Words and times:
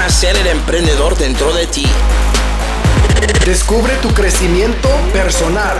nacer 0.00 0.34
el 0.34 0.46
emprendedor 0.46 1.14
dentro 1.18 1.52
de 1.52 1.66
ti. 1.66 1.84
Descubre 3.44 3.92
tu 4.00 4.08
crecimiento 4.14 4.88
personal. 5.12 5.76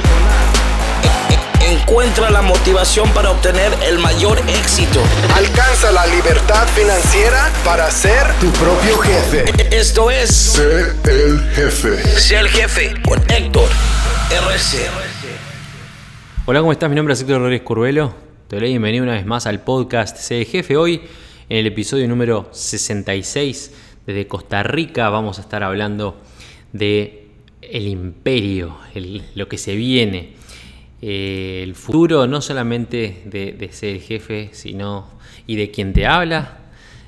Encuentra 1.66 2.29
la 2.29 2.43
motivación 2.43 3.09
para 3.14 3.30
obtener 3.30 3.72
el 3.83 3.98
mayor 3.98 4.38
éxito. 4.46 5.01
Alcanza 5.35 5.91
la 5.91 6.06
libertad 6.06 6.69
financiera 6.69 7.51
para 7.64 7.91
ser 7.91 8.30
tu 8.41 8.51
propio 8.51 8.98
jefe. 8.98 9.45
Esto 9.75 10.11
es 10.11 10.29
Sé 10.29 10.93
el 11.05 11.41
jefe. 11.55 12.21
Sé 12.21 12.37
el 12.37 12.48
jefe 12.48 12.93
con 13.02 13.18
Héctor 13.30 13.71
RC. 14.30 14.87
Hola, 16.45 16.61
¿cómo 16.61 16.73
estás? 16.73 16.91
Mi 16.91 16.96
nombre 16.96 17.14
es 17.14 17.21
Héctor 17.23 17.41
Rodríguez 17.41 17.62
Curvelo. 17.62 18.14
Te 18.48 18.57
doy 18.57 18.66
la 18.66 18.68
bienvenida 18.68 19.02
una 19.02 19.12
vez 19.12 19.25
más 19.25 19.46
al 19.46 19.61
podcast 19.61 20.18
Sé 20.18 20.41
el 20.41 20.46
jefe. 20.46 20.77
Hoy, 20.77 21.09
en 21.48 21.57
el 21.57 21.66
episodio 21.66 22.07
número 22.07 22.50
66, 22.52 23.71
desde 24.07 24.27
Costa 24.27 24.62
Rica, 24.62 25.09
vamos 25.09 25.38
a 25.38 25.43
estar 25.43 25.62
hablando 25.62 26.20
de 26.73 27.29
el 27.62 27.87
imperio, 27.87 28.77
lo 29.34 29.48
que 29.48 29.59
se 29.59 29.77
viene, 29.77 30.34
eh, 31.02 31.61
el 31.62 31.74
futuro 31.74 32.27
no 32.27 32.41
solamente 32.41 33.23
de, 33.24 33.52
de 33.52 33.73
ser 33.73 33.97
el 33.97 34.01
jefe, 34.02 34.51
sino 34.52 35.09
y 35.47 35.57
de 35.57 35.71
quien 35.71 35.93
te 35.93 36.07
habla, 36.07 36.59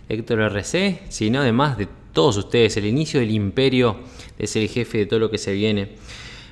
Héctor 0.08 0.40
RC, 0.40 1.02
sino 1.08 1.40
además 1.40 1.78
de 1.78 1.88
todos 2.12 2.36
ustedes, 2.36 2.76
el 2.76 2.86
inicio 2.86 3.20
del 3.20 3.30
imperio 3.30 3.96
de 4.38 4.46
ser 4.46 4.62
el 4.62 4.68
jefe 4.68 4.98
de 4.98 5.06
todo 5.06 5.20
lo 5.20 5.30
que 5.30 5.38
se 5.38 5.52
viene. 5.52 5.90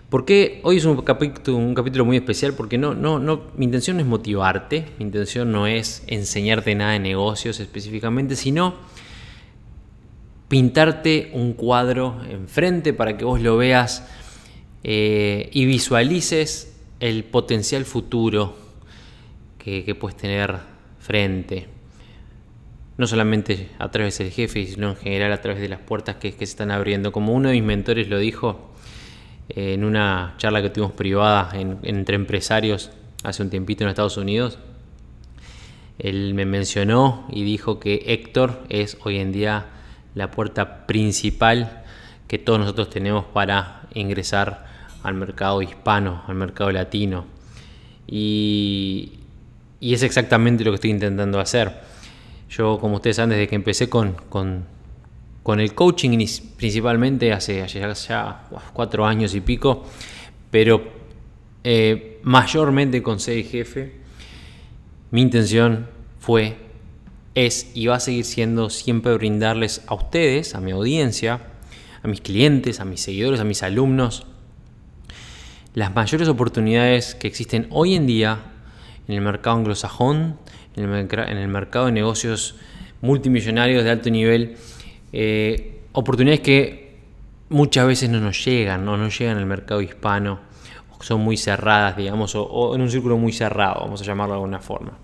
Porque 0.09 0.61
hoy 0.65 0.79
es 0.79 0.85
un 0.85 1.01
capítulo, 1.03 1.57
un 1.57 1.75
capítulo 1.75 2.05
muy 2.05 2.17
especial 2.17 2.55
porque 2.55 2.79
no, 2.79 2.95
no, 2.95 3.19
no, 3.19 3.43
mi 3.57 3.67
intención 3.67 3.97
no 3.97 4.03
es 4.03 4.09
motivarte, 4.09 4.87
mi 4.99 5.05
intención 5.05 5.53
no 5.53 5.69
es 5.69 6.03
enseñarte 6.09 6.75
nada 6.75 6.93
de 6.93 6.99
negocios 6.99 7.61
específicamente, 7.61 8.35
sino 8.35 8.75
pintarte 10.51 11.31
un 11.33 11.53
cuadro 11.53 12.21
enfrente 12.29 12.93
para 12.93 13.17
que 13.17 13.25
vos 13.25 13.41
lo 13.41 13.57
veas 13.57 14.05
eh, 14.83 15.49
y 15.53 15.65
visualices 15.65 16.77
el 16.99 17.23
potencial 17.23 17.85
futuro 17.85 18.57
que, 19.59 19.85
que 19.85 19.95
puedes 19.95 20.17
tener 20.17 20.57
frente. 20.99 21.69
No 22.99 23.07
solamente 23.07 23.69
a 23.79 23.93
través 23.93 24.19
del 24.19 24.33
jefe, 24.33 24.67
sino 24.67 24.91
en 24.91 24.97
general 24.97 25.33
a 25.33 25.41
través 25.41 25.61
de 25.61 25.69
las 25.69 25.79
puertas 25.79 26.17
que, 26.17 26.33
se 26.33 26.43
están 26.43 26.73
abriendo. 26.73 27.13
Como 27.13 27.33
uno 27.33 27.49
de 27.51 27.55
mis 27.55 27.63
mentores 27.63 28.09
lo 28.09 28.19
dijo 28.19 28.73
eh, 29.51 29.75
en 29.75 29.85
una 29.85 30.35
charla 30.39 30.63
que 30.63 30.71
tuvimos 30.71 30.95
privada 30.95 31.53
en- 31.55 31.79
entre 31.85 32.17
empresarios 32.17 32.91
hace 33.23 33.45
un 33.45 33.51
tiempito 33.51 33.85
en 33.85 33.91
Estados 33.91 34.17
Unidos, 34.17 34.59
él 36.01 36.35
me 36.35 36.45
mencionó 36.45 37.25
y 37.31 37.45
dijo 37.45 37.79
que 37.79 38.03
Héctor 38.09 38.65
es 38.69 38.99
hoy 39.05 39.19
en 39.19 39.31
día 39.31 39.67
la 40.15 40.31
puerta 40.31 40.87
principal 40.87 41.85
que 42.29 42.39
todos 42.39 42.59
nosotros 42.59 42.91
tenemos 42.91 43.25
para 43.27 43.83
ingresar 43.95 44.67
al 45.03 45.15
mercado 45.15 45.63
hispano, 45.63 46.23
al 46.27 46.35
mercado 46.35 46.71
latino. 46.71 47.27
Y, 48.07 49.21
y 49.81 49.95
es 49.95 50.03
exactamente 50.03 50.63
lo 50.63 50.71
que 50.71 50.77
estoy 50.77 50.91
intentando 50.91 51.41
hacer. 51.41 51.73
Yo, 52.51 52.79
como 52.79 52.97
ustedes 52.97 53.17
saben, 53.17 53.31
desde 53.31 53.49
que 53.49 53.55
empecé 53.55 53.89
con, 53.89 54.15
con, 54.29 54.67
el 55.59 55.75
coaching, 55.75 56.17
principalmente 56.57 57.33
hace, 57.33 57.67
ya, 57.67 58.49
cuatro 58.73 59.05
años 59.05 59.35
y 59.35 59.41
pico, 59.41 59.85
pero 60.51 60.81
eh, 61.65 62.21
mayormente 62.23 63.03
con 63.03 63.19
ser 63.19 63.43
jefe, 63.45 63.95
mi 65.11 65.23
intención 65.23 65.89
fue, 66.21 66.57
es 67.35 67.71
y 67.75 67.87
va 67.87 67.97
a 67.97 68.01
seguir 68.01 68.25
siendo 68.25 68.71
siempre 68.71 69.15
brindarles 69.15 69.83
a 69.87 69.95
ustedes, 69.95 70.55
a 70.55 70.61
mi 70.61 70.73
audiencia, 70.73 71.41
a 72.03 72.09
mis 72.09 72.21
clientes, 72.21 72.81
a 72.81 72.85
mis 72.85 73.01
seguidores, 73.01 73.41
a 73.41 73.45
mis 73.45 73.63
alumnos, 73.63 74.27
las 75.75 75.95
mayores 75.95 76.29
oportunidades 76.29 77.15
que 77.15 77.29
existen 77.29 77.69
hoy 77.71 77.95
en 77.95 78.07
día 78.07 78.41
en 79.07 79.15
el 79.15 79.21
mercado 79.21 79.57
anglosajón, 79.57 80.39
en 80.77 80.85
el, 80.85 81.49
mercado 81.49 81.87
de 81.87 81.93
negocios 81.93 82.57
multimillonarios 83.01 83.85
de 83.85 83.91
alto 83.91 84.11
nivel, 84.11 84.57
eh, 85.13 85.81
oportunidades 85.93 86.41
que 86.41 86.99
muchas 87.49 87.87
veces 87.87 88.11
no 88.11 88.21
nos 88.21 88.45
llegan, 88.45 88.85
no 88.85 88.97
nos 88.97 89.19
llegan 89.19 89.37
al 89.37 89.47
mercado 89.47 89.81
hispano, 89.81 90.41
son 91.01 91.23
muy 91.23 91.37
cerradas, 91.37 91.97
digamos, 91.97 92.35
o, 92.35 92.75
en 92.75 92.81
un 92.83 92.91
círculo 92.91 93.17
muy 93.17 93.33
cerrado, 93.33 93.81
vamos 93.81 94.01
a 94.03 94.05
llamarlo 94.05 94.35
de 94.35 94.39
alguna 94.39 94.61
forma. 94.61 94.99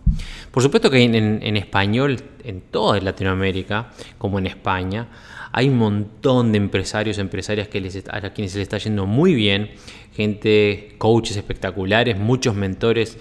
Por 0.50 0.62
supuesto 0.62 0.90
que 0.90 1.02
en, 1.02 1.56
español, 1.56 2.20
en 2.44 2.60
toda 2.62 3.00
Latinoamérica, 3.00 3.90
como 4.18 4.38
en 4.38 4.46
España, 4.46 5.08
hay 5.52 5.68
un 5.68 5.78
montón 5.78 6.52
de 6.52 6.58
empresarios, 6.58 7.18
empresarias 7.18 7.68
que 7.68 7.80
les 7.80 8.04
a 8.10 8.20
quienes 8.30 8.52
se 8.52 8.58
les 8.58 8.64
está 8.66 8.78
yendo 8.78 9.06
muy 9.06 9.34
bien, 9.34 9.70
gente, 10.14 10.94
coaches 10.98 11.36
espectaculares, 11.36 12.18
muchos 12.18 12.54
mentores 12.54 13.18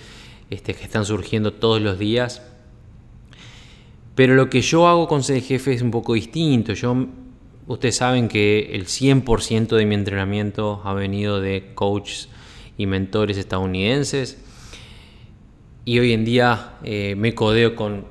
este, 0.49 0.73
que 0.73 0.83
están 0.83 1.05
surgiendo 1.05 1.53
todos 1.53 1.81
los 1.81 1.97
días. 1.97 2.41
Pero 4.15 4.35
lo 4.35 4.49
que 4.49 4.61
yo 4.61 4.87
hago 4.87 5.07
con 5.07 5.23
ser 5.23 5.41
jefe 5.41 5.73
es 5.73 5.81
un 5.81 5.91
poco 5.91 6.13
distinto. 6.13 6.73
Yo, 6.73 7.07
ustedes 7.67 7.97
saben 7.97 8.27
que 8.27 8.69
el 8.73 8.85
100% 8.85 9.75
de 9.75 9.85
mi 9.85 9.95
entrenamiento 9.95 10.81
ha 10.83 10.93
venido 10.93 11.41
de 11.41 11.71
coaches 11.73 12.29
y 12.77 12.85
mentores 12.85 13.37
estadounidenses. 13.37 14.37
Y 15.85 15.99
hoy 15.99 16.13
en 16.13 16.25
día 16.25 16.77
eh, 16.83 17.15
me 17.15 17.35
codeo 17.35 17.75
con 17.75 18.05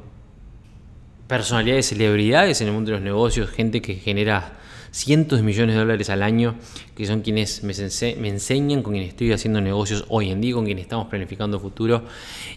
personalidades, 1.27 1.87
celebridades 1.87 2.61
en 2.61 2.69
el 2.69 2.75
mundo 2.75 2.91
de 2.91 2.99
los 2.99 3.05
negocios, 3.05 3.51
gente 3.51 3.83
que 3.83 3.95
genera 3.95 4.59
cientos 4.93 5.41
de 5.41 5.43
millones 5.45 5.75
de 5.75 5.81
dólares 5.81 6.09
al 6.09 6.23
año, 6.23 6.55
que 6.97 7.05
son 7.05 7.23
quienes 7.23 7.65
me, 7.65 7.73
ense- 7.73 8.17
me 8.17 8.29
enseñan, 8.29 8.83
con 8.83 8.93
quienes 8.93 9.09
estoy 9.09 9.33
haciendo 9.33 9.61
negocios 9.61 10.05
hoy 10.09 10.31
en 10.31 10.41
día, 10.41 10.55
con 10.55 10.67
quienes 10.67 10.83
estamos 10.83 11.09
planificando 11.09 11.59
futuro, 11.59 12.05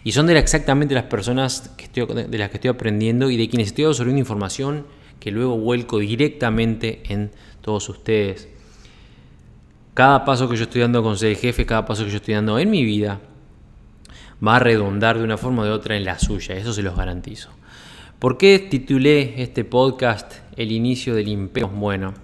y 0.04 0.12
son 0.12 0.28
de 0.28 0.38
exactamente 0.38 0.94
las 0.94 1.04
personas 1.04 1.72
de 1.76 2.38
las 2.38 2.50
que 2.50 2.56
estoy 2.58 2.70
aprendiendo 2.70 3.28
y 3.30 3.36
de 3.36 3.48
quienes 3.48 3.68
estoy 3.68 3.86
absorbiendo 3.86 4.20
información 4.20 4.86
que 5.18 5.32
luego 5.32 5.58
vuelco 5.58 5.98
directamente 5.98 7.02
en 7.08 7.32
todos 7.60 7.88
ustedes. 7.88 8.46
Cada 9.98 10.24
paso 10.24 10.48
que 10.48 10.54
yo 10.54 10.62
estoy 10.62 10.82
dando 10.82 11.02
con 11.02 11.18
ser 11.18 11.30
el 11.30 11.36
jefe, 11.36 11.66
cada 11.66 11.84
paso 11.84 12.04
que 12.04 12.10
yo 12.10 12.18
estoy 12.18 12.34
dando 12.34 12.56
en 12.60 12.70
mi 12.70 12.84
vida, 12.84 13.18
va 14.46 14.54
a 14.54 14.58
redundar 14.60 15.18
de 15.18 15.24
una 15.24 15.36
forma 15.36 15.62
o 15.62 15.64
de 15.64 15.72
otra 15.72 15.96
en 15.96 16.04
la 16.04 16.20
suya, 16.20 16.54
eso 16.54 16.72
se 16.72 16.84
los 16.84 16.96
garantizo. 16.96 17.50
¿Por 18.20 18.38
qué 18.38 18.60
titulé 18.60 19.42
este 19.42 19.64
podcast 19.64 20.34
El 20.56 20.70
inicio 20.70 21.16
del 21.16 21.26
imperio? 21.26 21.68
Bueno, 21.68 22.14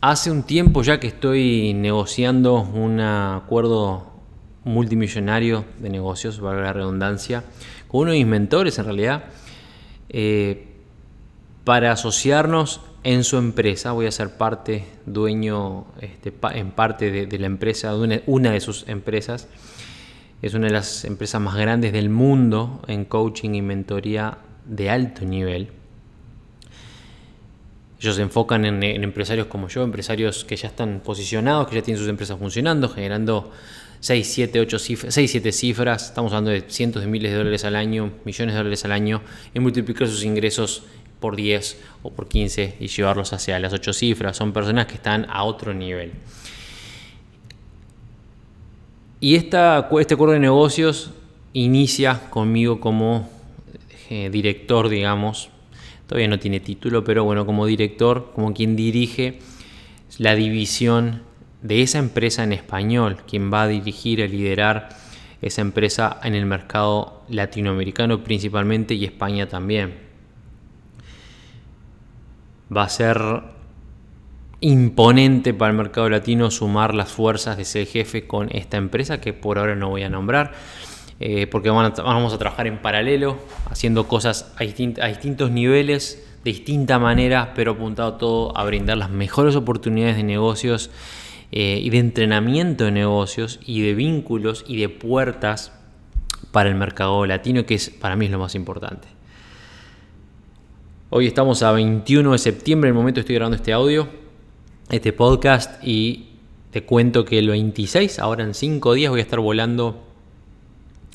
hace 0.00 0.30
un 0.30 0.44
tiempo 0.44 0.82
ya 0.82 0.98
que 0.98 1.08
estoy 1.08 1.74
negociando 1.74 2.62
un 2.62 3.00
acuerdo 3.00 4.10
multimillonario 4.64 5.66
de 5.78 5.90
negocios, 5.90 6.40
valga 6.40 6.62
la 6.62 6.72
redundancia, 6.72 7.44
con 7.86 8.00
uno 8.00 8.12
de 8.12 8.16
mis 8.16 8.26
mentores 8.26 8.78
en 8.78 8.84
realidad, 8.86 9.24
eh, 10.08 10.68
para 11.64 11.92
asociarnos 11.92 12.80
en 13.02 13.24
su 13.24 13.36
empresa. 13.36 13.92
Voy 13.92 14.06
a 14.06 14.10
ser 14.10 14.36
parte, 14.36 14.84
dueño 15.06 15.86
este, 16.00 16.32
en 16.54 16.70
parte 16.70 17.26
de, 17.26 17.38
la 17.38 17.46
empresa, 17.46 17.94
una, 18.26 18.50
de 18.50 18.60
sus 18.60 18.88
empresas. 18.88 19.48
Es 20.42 20.54
una 20.54 20.66
de 20.66 20.72
las 20.72 21.04
empresas 21.04 21.40
más 21.40 21.56
grandes 21.56 21.92
del 21.92 22.10
mundo 22.10 22.82
en 22.86 23.04
coaching 23.04 23.54
y 23.54 23.62
mentoría 23.62 24.38
de 24.64 24.90
alto 24.90 25.24
nivel. 25.24 25.68
Ellos 28.00 28.14
se 28.14 28.22
enfocan 28.22 28.64
en, 28.64 28.82
en 28.82 29.02
empresarios 29.02 29.48
como 29.48 29.66
yo, 29.66 29.82
empresarios 29.82 30.44
que 30.44 30.54
ya 30.54 30.68
están 30.68 31.00
posicionados, 31.04 31.66
que 31.66 31.74
ya 31.74 31.82
tienen 31.82 31.98
sus 31.98 32.08
empresas 32.08 32.38
funcionando, 32.38 32.88
generando 32.88 33.50
6, 34.00 34.30
7, 34.32 34.60
8 34.60 34.78
cifras, 34.78 35.14
6, 35.14 35.30
7 35.30 35.52
cifras. 35.52 36.04
Estamos 36.06 36.32
hablando 36.32 36.50
de 36.50 36.62
cientos 36.68 37.02
de 37.02 37.08
miles 37.08 37.32
de 37.32 37.38
dólares 37.38 37.64
al 37.64 37.74
año, 37.74 38.12
millones 38.24 38.54
de 38.54 38.58
dólares 38.58 38.84
al 38.84 38.92
año, 38.92 39.22
y 39.52 39.60
multiplicar 39.60 40.06
sus 40.06 40.24
ingresos 40.24 40.84
por 41.20 41.36
10 41.36 41.80
o 42.02 42.10
por 42.10 42.28
15 42.28 42.76
y 42.80 42.86
llevarlos 42.88 43.32
hacia 43.32 43.58
las 43.58 43.72
8 43.72 43.92
cifras. 43.92 44.36
Son 44.36 44.52
personas 44.52 44.86
que 44.86 44.94
están 44.94 45.26
a 45.30 45.44
otro 45.44 45.74
nivel. 45.74 46.12
Y 49.20 49.34
esta, 49.34 49.88
este 49.98 50.14
acuerdo 50.14 50.34
de 50.34 50.40
negocios 50.40 51.10
inicia 51.52 52.30
conmigo 52.30 52.80
como 52.80 53.28
eh, 54.10 54.30
director, 54.30 54.88
digamos. 54.88 55.50
Todavía 56.06 56.28
no 56.28 56.38
tiene 56.38 56.60
título, 56.60 57.04
pero 57.04 57.24
bueno, 57.24 57.44
como 57.44 57.66
director, 57.66 58.30
como 58.34 58.54
quien 58.54 58.76
dirige 58.76 59.40
la 60.18 60.34
división 60.34 61.22
de 61.62 61.82
esa 61.82 61.98
empresa 61.98 62.44
en 62.44 62.52
español, 62.52 63.18
quien 63.28 63.52
va 63.52 63.62
a 63.62 63.68
dirigir, 63.68 64.22
a 64.22 64.26
liderar 64.26 64.88
esa 65.42 65.60
empresa 65.60 66.20
en 66.22 66.34
el 66.34 66.46
mercado 66.46 67.22
latinoamericano 67.28 68.24
principalmente 68.24 68.94
y 68.94 69.04
España 69.04 69.48
también. 69.48 70.07
Va 72.74 72.82
a 72.84 72.88
ser 72.88 73.18
imponente 74.60 75.54
para 75.54 75.70
el 75.70 75.76
mercado 75.76 76.08
latino 76.10 76.50
sumar 76.50 76.94
las 76.94 77.10
fuerzas 77.10 77.56
de 77.56 77.64
ser 77.64 77.86
jefe 77.86 78.26
con 78.26 78.48
esta 78.54 78.76
empresa 78.76 79.20
que 79.20 79.32
por 79.32 79.58
ahora 79.58 79.76
no 79.76 79.88
voy 79.90 80.02
a 80.02 80.08
nombrar. 80.08 80.52
eh, 81.20 81.48
porque 81.48 81.68
vamos 81.68 82.32
a 82.32 82.38
trabajar 82.38 82.68
en 82.68 82.78
paralelo, 82.80 83.38
haciendo 83.70 84.06
cosas 84.06 84.52
a, 84.56 84.60
distin- 84.62 85.02
a 85.02 85.08
distintos 85.08 85.50
niveles 85.50 86.24
de 86.44 86.52
distinta 86.52 87.00
manera, 87.00 87.54
pero 87.56 87.72
apuntado 87.72 88.14
todo 88.14 88.56
a 88.56 88.64
brindar 88.64 88.98
las 88.98 89.10
mejores 89.10 89.56
oportunidades 89.56 90.14
de 90.16 90.22
negocios 90.22 90.90
eh, 91.50 91.80
y 91.82 91.90
de 91.90 91.98
entrenamiento 91.98 92.84
de 92.84 92.92
negocios 92.92 93.58
y 93.66 93.82
de 93.82 93.94
vínculos 93.94 94.64
y 94.68 94.80
de 94.80 94.88
puertas 94.88 95.72
para 96.52 96.68
el 96.68 96.76
mercado 96.76 97.26
latino, 97.26 97.66
que 97.66 97.74
es 97.74 97.90
para 97.90 98.14
mí 98.14 98.28
lo 98.28 98.38
más 98.38 98.54
importante. 98.54 99.08
Hoy 101.10 101.26
estamos 101.26 101.62
a 101.62 101.72
21 101.72 102.32
de 102.32 102.36
septiembre, 102.36 102.90
en 102.90 102.94
el 102.94 102.98
momento 102.98 103.20
estoy 103.20 103.36
grabando 103.36 103.56
este 103.56 103.72
audio, 103.72 104.08
este 104.90 105.14
podcast, 105.14 105.82
y 105.82 106.26
te 106.70 106.84
cuento 106.84 107.24
que 107.24 107.38
el 107.38 107.48
26, 107.48 108.18
ahora 108.18 108.44
en 108.44 108.52
5 108.52 108.92
días, 108.92 109.08
voy 109.08 109.20
a 109.20 109.22
estar 109.22 109.40
volando 109.40 110.04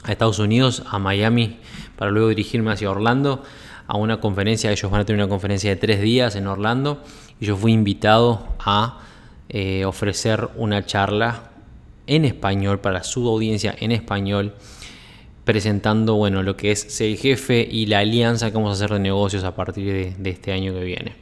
a 0.04 0.12
Estados 0.12 0.40
Unidos, 0.40 0.81
a 0.90 0.98
Miami, 0.98 1.60
para 1.95 2.10
luego 2.10 2.30
dirigirme 2.30 2.72
hacia 2.72 2.90
Orlando 2.90 3.44
a 3.86 3.95
una 3.98 4.19
conferencia. 4.19 4.72
Ellos 4.72 4.90
van 4.90 5.01
a 5.01 5.06
tener 5.06 5.22
una 5.22 5.30
conferencia 5.30 5.69
de 5.69 5.75
tres 5.75 6.01
días 6.01 6.36
en 6.36 6.48
Orlando 6.48 7.04
y 7.39 7.46
yo 7.46 7.56
fui 7.56 7.72
invitado 7.72 8.48
a 8.57 9.00
eh, 9.50 9.86
ofrecer 9.86 10.50
una 10.56 10.88
charla 10.88 11.51
en 12.07 12.25
español 12.25 12.80
para 12.80 13.04
su 13.04 13.30
audiencia 13.30 13.75
en 13.80 13.92
español 13.92 14.56
presentando 15.45 16.16
bueno 16.16 16.42
lo 16.42 16.56
que 16.56 16.72
es 16.72 17.01
el 17.01 17.18
jefe 17.18 17.68
y 17.69 17.86
la 17.88 18.00
alianza 18.00 18.50
que 18.50 18.57
vamos 18.57 18.72
a 18.72 18.74
hacer 18.74 18.94
de 18.94 19.00
negocios 19.00 19.44
a 19.44 19.56
partir 19.56 20.16
de, 20.18 20.30
este 20.30 20.51
año 20.51 20.74
que 20.74 20.84
viene. 20.84 21.16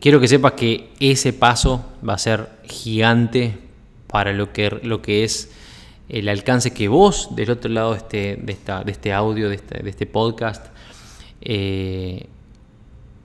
Quiero 0.00 0.20
que 0.20 0.28
sepas 0.28 0.52
que 0.52 0.90
ese 0.98 1.32
paso 1.32 1.84
va 2.06 2.14
a 2.14 2.18
ser 2.18 2.48
gigante 2.64 3.56
para 4.08 4.32
lo 4.32 4.52
que, 4.52 4.68
lo 4.82 5.00
que 5.00 5.24
es 5.24 5.50
el 6.08 6.28
alcance 6.28 6.72
que 6.72 6.88
vos 6.88 7.34
del 7.34 7.50
otro 7.50 7.70
lado 7.70 7.92
de 7.92 7.98
este, 7.98 8.36
de 8.36 8.52
esta, 8.52 8.84
de 8.84 8.92
este 8.92 9.12
audio, 9.12 9.48
de 9.48 9.54
este, 9.54 9.88
este 9.88 10.06
podcast, 10.06 10.66
eh, 11.40 12.26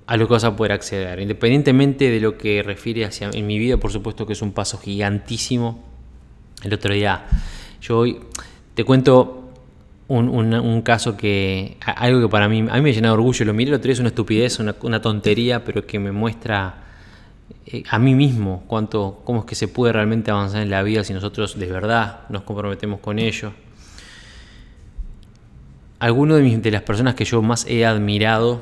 a 0.05 0.15
lo 0.15 0.27
que 0.27 0.33
vas 0.33 0.43
a 0.45 0.55
poder 0.55 0.71
acceder. 0.71 1.19
Independientemente 1.19 2.09
de 2.09 2.19
lo 2.21 2.37
que 2.37 2.63
refiere 2.63 3.03
hacia 3.03 3.29
en 3.33 3.45
mi 3.45 3.59
vida, 3.59 3.77
por 3.77 3.91
supuesto 3.91 4.25
que 4.25 4.33
es 4.33 4.41
un 4.41 4.53
paso 4.53 4.77
gigantísimo. 4.77 5.83
El 6.63 6.73
otro 6.73 6.93
día, 6.93 7.25
yo 7.81 7.99
hoy 7.99 8.19
te 8.73 8.83
cuento 8.83 9.37
un, 10.07 10.81
caso 10.83 11.17
que, 11.17 11.77
algo 11.85 12.21
que 12.21 12.29
para 12.29 12.47
mí, 12.47 12.59
a 12.59 12.75
mí 12.75 12.81
me 12.81 12.93
llena 12.93 13.09
de 13.09 13.13
orgullo, 13.13 13.45
lo 13.45 13.53
miré 13.53 13.71
el 13.71 13.75
otro 13.75 13.91
una 13.99 14.09
estupidez, 14.09 14.59
una, 14.59 15.01
tontería, 15.01 15.63
pero 15.63 15.85
que 15.85 15.99
me 15.99 16.11
muestra 16.11 16.83
eh, 17.65 17.83
a 17.89 17.99
mí 17.99 18.15
mismo, 18.15 18.63
cuánto, 18.67 19.21
cómo 19.25 19.41
es 19.41 19.45
que 19.45 19.55
se 19.55 19.67
puede 19.67 19.93
realmente 19.93 20.31
avanzar 20.31 20.61
en 20.61 20.69
la 20.69 20.83
vida 20.83 21.03
si 21.03 21.13
nosotros 21.13 21.59
de 21.59 21.67
verdad 21.67 22.21
nos 22.29 22.43
comprometemos 22.43 22.99
con 22.99 23.19
ello. 23.19 23.51
Algunas 25.99 26.37
de, 26.37 26.57
de 26.57 26.71
las 26.71 26.83
personas 26.83 27.15
que 27.15 27.25
yo 27.25 27.41
más 27.41 27.65
he 27.67 27.85
admirado 27.85 28.61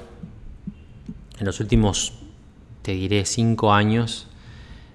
en 1.39 1.45
los 1.45 1.59
últimos, 1.59 2.13
te 2.81 2.93
diré, 2.93 3.25
cinco 3.25 3.73
años, 3.73 4.27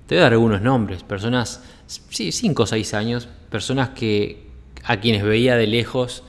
te 0.07 0.17
voy 0.17 0.21
a 0.21 0.23
dar 0.23 0.33
algunos 0.33 0.63
nombres, 0.63 1.05
personas, 1.05 1.63
sí, 1.87 2.33
cinco 2.33 2.65
o 2.65 2.67
seis 2.67 2.95
años, 2.95 3.29
personas 3.51 3.91
que 3.91 4.47
a 4.85 5.01
quienes 5.01 5.23
veía 5.23 5.57
de 5.57 5.67
lejos, 5.67 6.23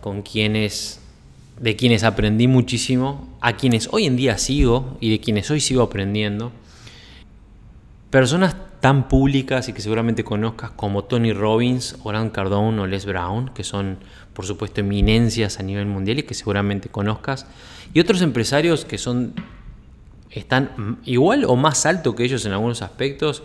con 0.00 0.22
quienes, 0.22 1.00
de 1.58 1.76
quienes 1.76 2.04
aprendí 2.04 2.48
muchísimo, 2.48 3.28
a 3.40 3.56
quienes 3.56 3.88
hoy 3.92 4.06
en 4.06 4.16
día 4.16 4.38
sigo 4.38 4.96
y 5.00 5.10
de 5.10 5.20
quienes 5.20 5.50
hoy 5.50 5.60
sigo 5.60 5.82
aprendiendo. 5.82 6.52
Personas 8.10 8.56
tan 8.80 9.08
públicas 9.08 9.68
y 9.68 9.72
que 9.72 9.82
seguramente 9.82 10.24
conozcas 10.24 10.70
como 10.70 11.04
Tony 11.04 11.32
Robbins, 11.32 11.96
Oran 12.02 12.30
Cardone 12.30 12.80
o 12.80 12.86
Les 12.86 13.04
Brown, 13.04 13.50
que 13.54 13.62
son 13.62 13.98
por 14.32 14.46
supuesto 14.46 14.80
eminencias 14.80 15.60
a 15.60 15.62
nivel 15.62 15.86
mundial 15.86 16.20
y 16.20 16.22
que 16.22 16.34
seguramente 16.34 16.88
conozcas, 16.88 17.46
y 17.92 18.00
otros 18.00 18.22
empresarios 18.22 18.84
que 18.84 18.96
son 18.96 19.34
están 20.30 20.98
igual 21.04 21.44
o 21.44 21.56
más 21.56 21.84
alto 21.86 22.14
que 22.14 22.24
ellos 22.24 22.46
en 22.46 22.52
algunos 22.52 22.82
aspectos, 22.82 23.42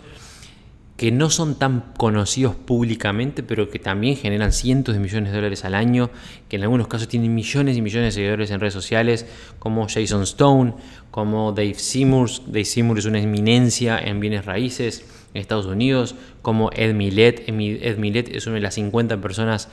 que 0.96 1.12
no 1.12 1.28
son 1.28 1.58
tan 1.58 1.92
conocidos 1.98 2.54
públicamente, 2.54 3.42
pero 3.42 3.68
que 3.68 3.78
también 3.78 4.16
generan 4.16 4.52
cientos 4.52 4.94
de 4.94 5.00
millones 5.00 5.30
de 5.30 5.36
dólares 5.36 5.64
al 5.66 5.74
año, 5.74 6.10
que 6.48 6.56
en 6.56 6.62
algunos 6.62 6.88
casos 6.88 7.06
tienen 7.06 7.34
millones 7.34 7.76
y 7.76 7.82
millones 7.82 8.14
de 8.14 8.20
seguidores 8.20 8.50
en 8.50 8.60
redes 8.60 8.72
sociales, 8.72 9.26
como 9.58 9.88
Jason 9.88 10.22
Stone, 10.22 10.74
como 11.10 11.52
Dave 11.52 11.74
Seymour. 11.74 12.30
Dave 12.46 12.64
Seymour 12.64 12.98
es 12.98 13.04
una 13.04 13.20
eminencia 13.20 13.98
en 13.98 14.20
bienes 14.20 14.46
raíces 14.46 15.04
en 15.34 15.40
Estados 15.42 15.66
Unidos, 15.66 16.14
como 16.40 16.70
Ed 16.72 16.94
Milet. 16.94 17.46
Ed 17.46 17.98
Milet 17.98 18.34
es 18.34 18.46
una 18.46 18.56
de 18.56 18.62
las 18.62 18.74
50 18.74 19.20
personas 19.20 19.68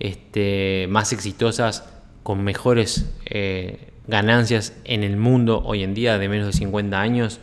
este, 0.00 0.86
más 0.88 1.12
exitosas 1.12 1.84
con 2.22 2.42
mejores 2.44 3.10
eh, 3.26 3.90
ganancias 4.06 4.74
en 4.84 5.02
el 5.02 5.18
mundo 5.18 5.62
hoy 5.64 5.82
en 5.82 5.92
día 5.92 6.18
de 6.18 6.28
menos 6.30 6.46
de 6.46 6.52
50 6.54 6.98
años. 6.98 7.40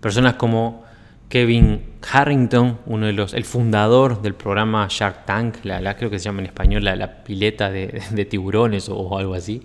Personas 0.00 0.34
como 0.34 0.82
Kevin 1.32 1.80
Harrington, 2.12 2.80
uno 2.84 3.06
de 3.06 3.14
los, 3.14 3.32
el 3.32 3.44
fundador 3.44 4.20
del 4.20 4.34
programa 4.34 4.86
Shark 4.90 5.24
Tank, 5.24 5.64
la, 5.64 5.96
creo 5.96 6.10
que 6.10 6.18
se 6.18 6.26
llama 6.26 6.40
en 6.40 6.44
español 6.44 6.84
la, 6.84 7.24
pileta 7.24 7.70
de, 7.70 8.26
tiburones 8.28 8.90
o, 8.90 9.16
algo 9.16 9.32
así, 9.32 9.62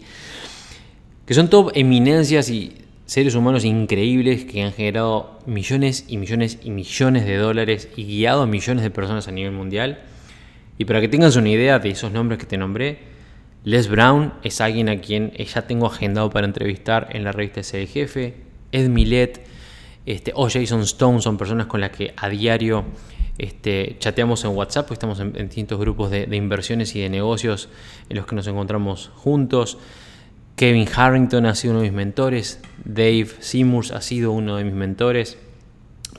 que 1.25 1.33
son 1.33 1.49
todo 1.49 1.73
eminencias 1.75 2.49
y 2.49 2.85
seres 3.05 3.35
humanos 3.35 3.65
increíbles 3.65 4.45
que 4.45 4.63
han 4.63 4.71
generado 4.71 5.41
millones 5.45 6.05
y 6.07 6.15
millones 6.15 6.57
y 6.63 6.71
millones 6.71 7.25
de 7.25 7.35
dólares 7.35 7.89
y 7.97 8.05
guiado 8.05 8.43
a 8.43 8.47
millones 8.47 8.81
de 8.81 8.89
personas 8.89 9.27
a 9.27 9.33
nivel 9.33 9.51
mundial. 9.51 9.99
Y 10.77 10.85
para 10.85 11.01
que 11.01 11.09
tengas 11.09 11.35
una 11.35 11.49
idea 11.49 11.79
de 11.79 11.89
esos 11.89 12.13
nombres 12.13 12.39
que 12.39 12.45
te 12.45 12.57
nombré, 12.57 12.99
Les 13.65 13.89
Brown 13.89 14.35
es 14.41 14.61
alguien 14.61 14.87
a 14.87 15.01
quien 15.01 15.33
ya 15.33 15.67
tengo 15.67 15.87
agendado 15.87 16.29
para 16.29 16.47
entrevistar 16.47 17.09
en 17.11 17.25
la 17.25 17.33
revista 17.33 17.59
Ese 17.59 17.85
Jefe, 17.87 18.35
Ed 18.71 18.87
Milet, 18.87 19.56
este, 20.07 20.31
o 20.33 20.49
Jason 20.49 20.79
Stone 20.83 21.21
son 21.21 21.37
personas 21.37 21.67
con 21.67 21.81
las 21.81 21.89
que 21.89 22.13
a 22.15 22.29
diario 22.29 22.85
este, 23.37 23.97
chateamos 23.99 24.45
en 24.45 24.51
WhatsApp, 24.51 24.87
pues 24.87 24.95
estamos 24.95 25.19
en, 25.19 25.33
distintos 25.33 25.77
grupos 25.77 26.09
de, 26.09 26.33
inversiones 26.33 26.95
y 26.95 27.01
de 27.01 27.09
negocios 27.09 27.67
en 28.07 28.15
los 28.15 28.25
que 28.25 28.33
nos 28.33 28.47
encontramos 28.47 29.11
juntos. 29.15 29.77
Kevin 30.55 30.87
Harrington 30.95 31.45
ha 31.45 31.55
sido 31.55 31.73
uno 31.73 31.81
de 31.81 31.89
mis 31.89 31.95
mentores, 31.95 32.61
Dave 32.85 33.27
Seymour 33.39 33.85
ha 33.93 33.99
sido 33.99 34.31
uno 34.31 34.55
de 34.55 34.63
mis 34.63 34.73
mentores, 34.73 35.37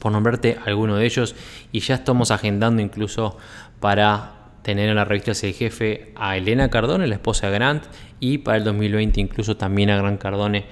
por 0.01 0.13
nombrarte 0.13 0.59
alguno 0.67 0.97
de 0.97 1.07
ellos, 1.07 1.35
y 1.73 1.81
ya 1.81 1.95
estamos 1.95 2.31
agendando 2.31 2.83
incluso 2.83 3.39
para 3.81 4.51
tener 4.61 4.91
en 4.91 4.97
la 4.97 5.07
revista 5.07 5.31
ese 5.31 5.55
jefe 5.55 6.13
a 6.15 6.37
Elena 6.37 6.69
Cardone, 6.69 7.07
la 7.07 7.15
esposa 7.15 7.47
de 7.47 7.55
Grant, 7.55 7.85
y 8.21 8.37
para 8.37 8.59
el 8.59 8.65
2020 8.65 9.19
incluso 9.19 9.57
también 9.57 9.89
a 9.89 9.97
Grant 9.97 10.21
Cardone. 10.21 10.67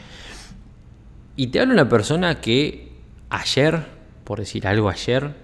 Y 1.34 1.46
te 1.46 1.60
hablo 1.60 1.72
una 1.72 1.88
persona 1.88 2.42
que 2.42 2.95
ayer, 3.30 3.84
por 4.24 4.38
decir 4.38 4.66
algo 4.66 4.88
ayer, 4.88 5.34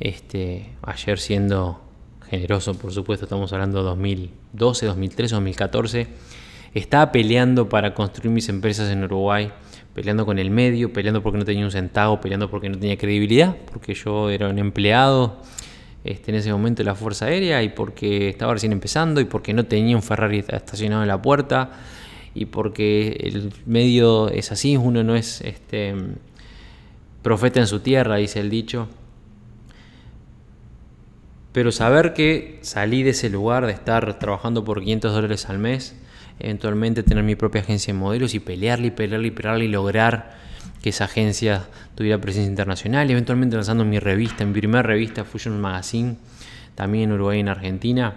este, 0.00 0.74
ayer 0.82 1.18
siendo 1.18 1.80
generoso, 2.28 2.74
por 2.74 2.92
supuesto, 2.92 3.24
estamos 3.26 3.52
hablando 3.52 3.78
de 3.78 3.84
2012, 3.84 4.86
2013, 4.86 5.34
2014, 5.34 6.06
estaba 6.74 7.12
peleando 7.12 7.68
para 7.68 7.94
construir 7.94 8.30
mis 8.30 8.48
empresas 8.48 8.90
en 8.90 9.04
Uruguay, 9.04 9.50
peleando 9.94 10.26
con 10.26 10.38
el 10.38 10.50
medio, 10.50 10.92
peleando 10.92 11.22
porque 11.22 11.38
no 11.38 11.44
tenía 11.44 11.64
un 11.64 11.70
centavo, 11.70 12.20
peleando 12.20 12.50
porque 12.50 12.68
no 12.68 12.78
tenía 12.78 12.98
credibilidad, 12.98 13.56
porque 13.72 13.94
yo 13.94 14.28
era 14.28 14.48
un 14.48 14.58
empleado 14.58 15.40
este, 16.04 16.32
en 16.32 16.36
ese 16.36 16.52
momento 16.52 16.82
de 16.82 16.84
la 16.84 16.94
Fuerza 16.94 17.26
Aérea 17.26 17.62
y 17.62 17.70
porque 17.70 18.28
estaba 18.28 18.52
recién 18.52 18.72
empezando 18.72 19.20
y 19.20 19.24
porque 19.24 19.54
no 19.54 19.64
tenía 19.64 19.96
un 19.96 20.02
Ferrari 20.02 20.44
estacionado 20.46 21.02
en 21.02 21.08
la 21.08 21.22
puerta 21.22 21.70
y 22.34 22.44
porque 22.44 23.16
el 23.20 23.52
medio 23.64 24.28
es 24.28 24.52
así, 24.52 24.76
uno 24.76 25.02
no 25.02 25.16
es 25.16 25.40
este, 25.40 25.94
profeta 27.26 27.58
en 27.58 27.66
su 27.66 27.80
tierra, 27.80 28.18
dice 28.18 28.38
el 28.38 28.50
dicho. 28.50 28.86
Pero 31.50 31.72
saber 31.72 32.14
que 32.14 32.60
salí 32.62 33.02
de 33.02 33.10
ese 33.10 33.30
lugar, 33.30 33.66
de 33.66 33.72
estar 33.72 34.20
trabajando 34.20 34.62
por 34.62 34.78
500 34.78 35.12
dólares 35.12 35.50
al 35.50 35.58
mes, 35.58 35.96
eventualmente 36.38 37.02
tener 37.02 37.24
mi 37.24 37.34
propia 37.34 37.62
agencia 37.62 37.92
de 37.92 37.98
modelos 37.98 38.34
y 38.34 38.38
pelearle 38.38 38.86
y 38.86 38.90
pelearle 38.92 39.26
y 39.26 39.30
pelearle 39.32 39.64
y 39.64 39.68
lograr 39.68 40.36
que 40.80 40.90
esa 40.90 41.06
agencia 41.06 41.66
tuviera 41.96 42.20
presencia 42.20 42.48
internacional 42.48 43.08
y 43.08 43.12
eventualmente 43.14 43.56
lanzando 43.56 43.84
mi 43.84 43.98
revista, 43.98 44.44
mi 44.44 44.52
primera 44.52 44.84
revista 44.84 45.24
Fusion 45.24 45.60
Magazine, 45.60 46.18
también 46.76 47.10
en 47.10 47.12
Uruguay 47.14 47.38
y 47.38 47.40
en 47.40 47.48
Argentina, 47.48 48.14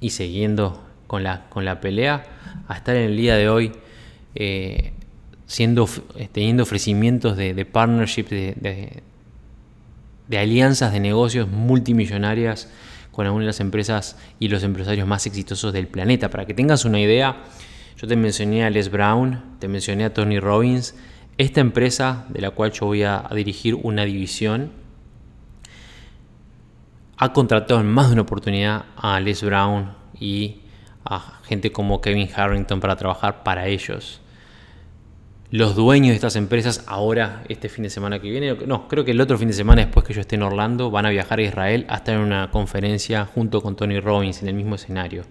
y 0.00 0.10
siguiendo 0.10 0.84
con 1.06 1.22
la, 1.22 1.48
con 1.48 1.64
la 1.64 1.80
pelea, 1.80 2.24
a 2.66 2.74
estar 2.74 2.96
en 2.96 3.02
el 3.02 3.16
día 3.16 3.36
de 3.36 3.48
hoy 3.48 3.70
eh, 4.34 4.94
eh, 5.48 6.28
teniendo 6.32 6.64
ofrecimientos 6.64 7.36
de, 7.36 7.54
de 7.54 7.64
partnership, 7.64 8.24
de, 8.24 9.02
alianzas 10.36 10.92
de 10.92 11.00
negocios 11.00 11.48
multimillonarias 11.48 12.68
con 13.12 13.26
algunas 13.26 13.44
de 13.44 13.46
las 13.46 13.60
empresas 13.60 14.18
y 14.40 14.48
los 14.48 14.64
empresarios 14.64 15.06
más 15.06 15.24
exitosos 15.26 15.72
del 15.72 15.86
planeta. 15.86 16.30
Para 16.30 16.46
que 16.46 16.54
tengas 16.54 16.84
una 16.84 17.00
idea, 17.00 17.44
yo 17.96 18.08
te 18.08 18.16
mencioné 18.16 18.64
a 18.64 18.70
Les 18.70 18.90
Brown, 18.90 19.56
te 19.60 19.68
mencioné 19.68 20.04
a 20.04 20.12
Tony 20.12 20.40
Robbins. 20.40 20.94
Esta 21.38 21.60
empresa 21.60 22.26
de 22.28 22.40
la 22.40 22.50
cual 22.50 22.72
yo 22.72 22.86
voy 22.86 23.04
a, 23.04 23.28
dirigir 23.34 23.74
una 23.74 24.04
división 24.04 24.72
ha 27.18 27.32
contratado 27.32 27.80
en 27.80 27.86
más 27.86 28.08
de 28.08 28.14
una 28.14 28.22
oportunidad 28.22 28.86
a 28.96 29.18
Les 29.20 29.42
Brown 29.42 29.94
y 30.18 30.60
a 31.04 31.40
gente 31.44 31.72
como 31.72 32.00
Kevin 32.00 32.28
Harrington 32.34 32.80
para 32.80 32.96
trabajar 32.96 33.42
para 33.44 33.68
ellos. 33.68 34.20
Los 35.50 35.76
dueños 35.76 36.08
de 36.08 36.16
estas 36.16 36.34
empresas 36.34 36.82
ahora, 36.86 37.44
este 37.48 37.68
fin 37.68 37.84
de 37.84 37.90
semana 37.90 38.20
que 38.20 38.28
viene, 38.28 38.54
no, 38.66 38.88
creo 38.88 39.04
que 39.04 39.12
el 39.12 39.20
otro 39.20 39.38
fin 39.38 39.48
de 39.48 39.54
semana 39.54 39.82
después 39.82 40.04
que 40.04 40.12
yo 40.12 40.20
esté 40.20 40.34
en 40.34 40.42
Orlando, 40.42 40.90
van 40.90 41.06
a 41.06 41.10
viajar 41.10 41.38
a 41.38 41.42
Israel 41.42 41.86
a 41.88 41.96
estar 41.96 42.16
en 42.16 42.20
una 42.20 42.50
conferencia 42.50 43.26
junto 43.26 43.60
con 43.60 43.76
Tony 43.76 44.00
Robbins 44.00 44.42
en 44.42 44.48
el 44.48 44.54
mismo 44.54 44.74
escenario. 44.74 45.22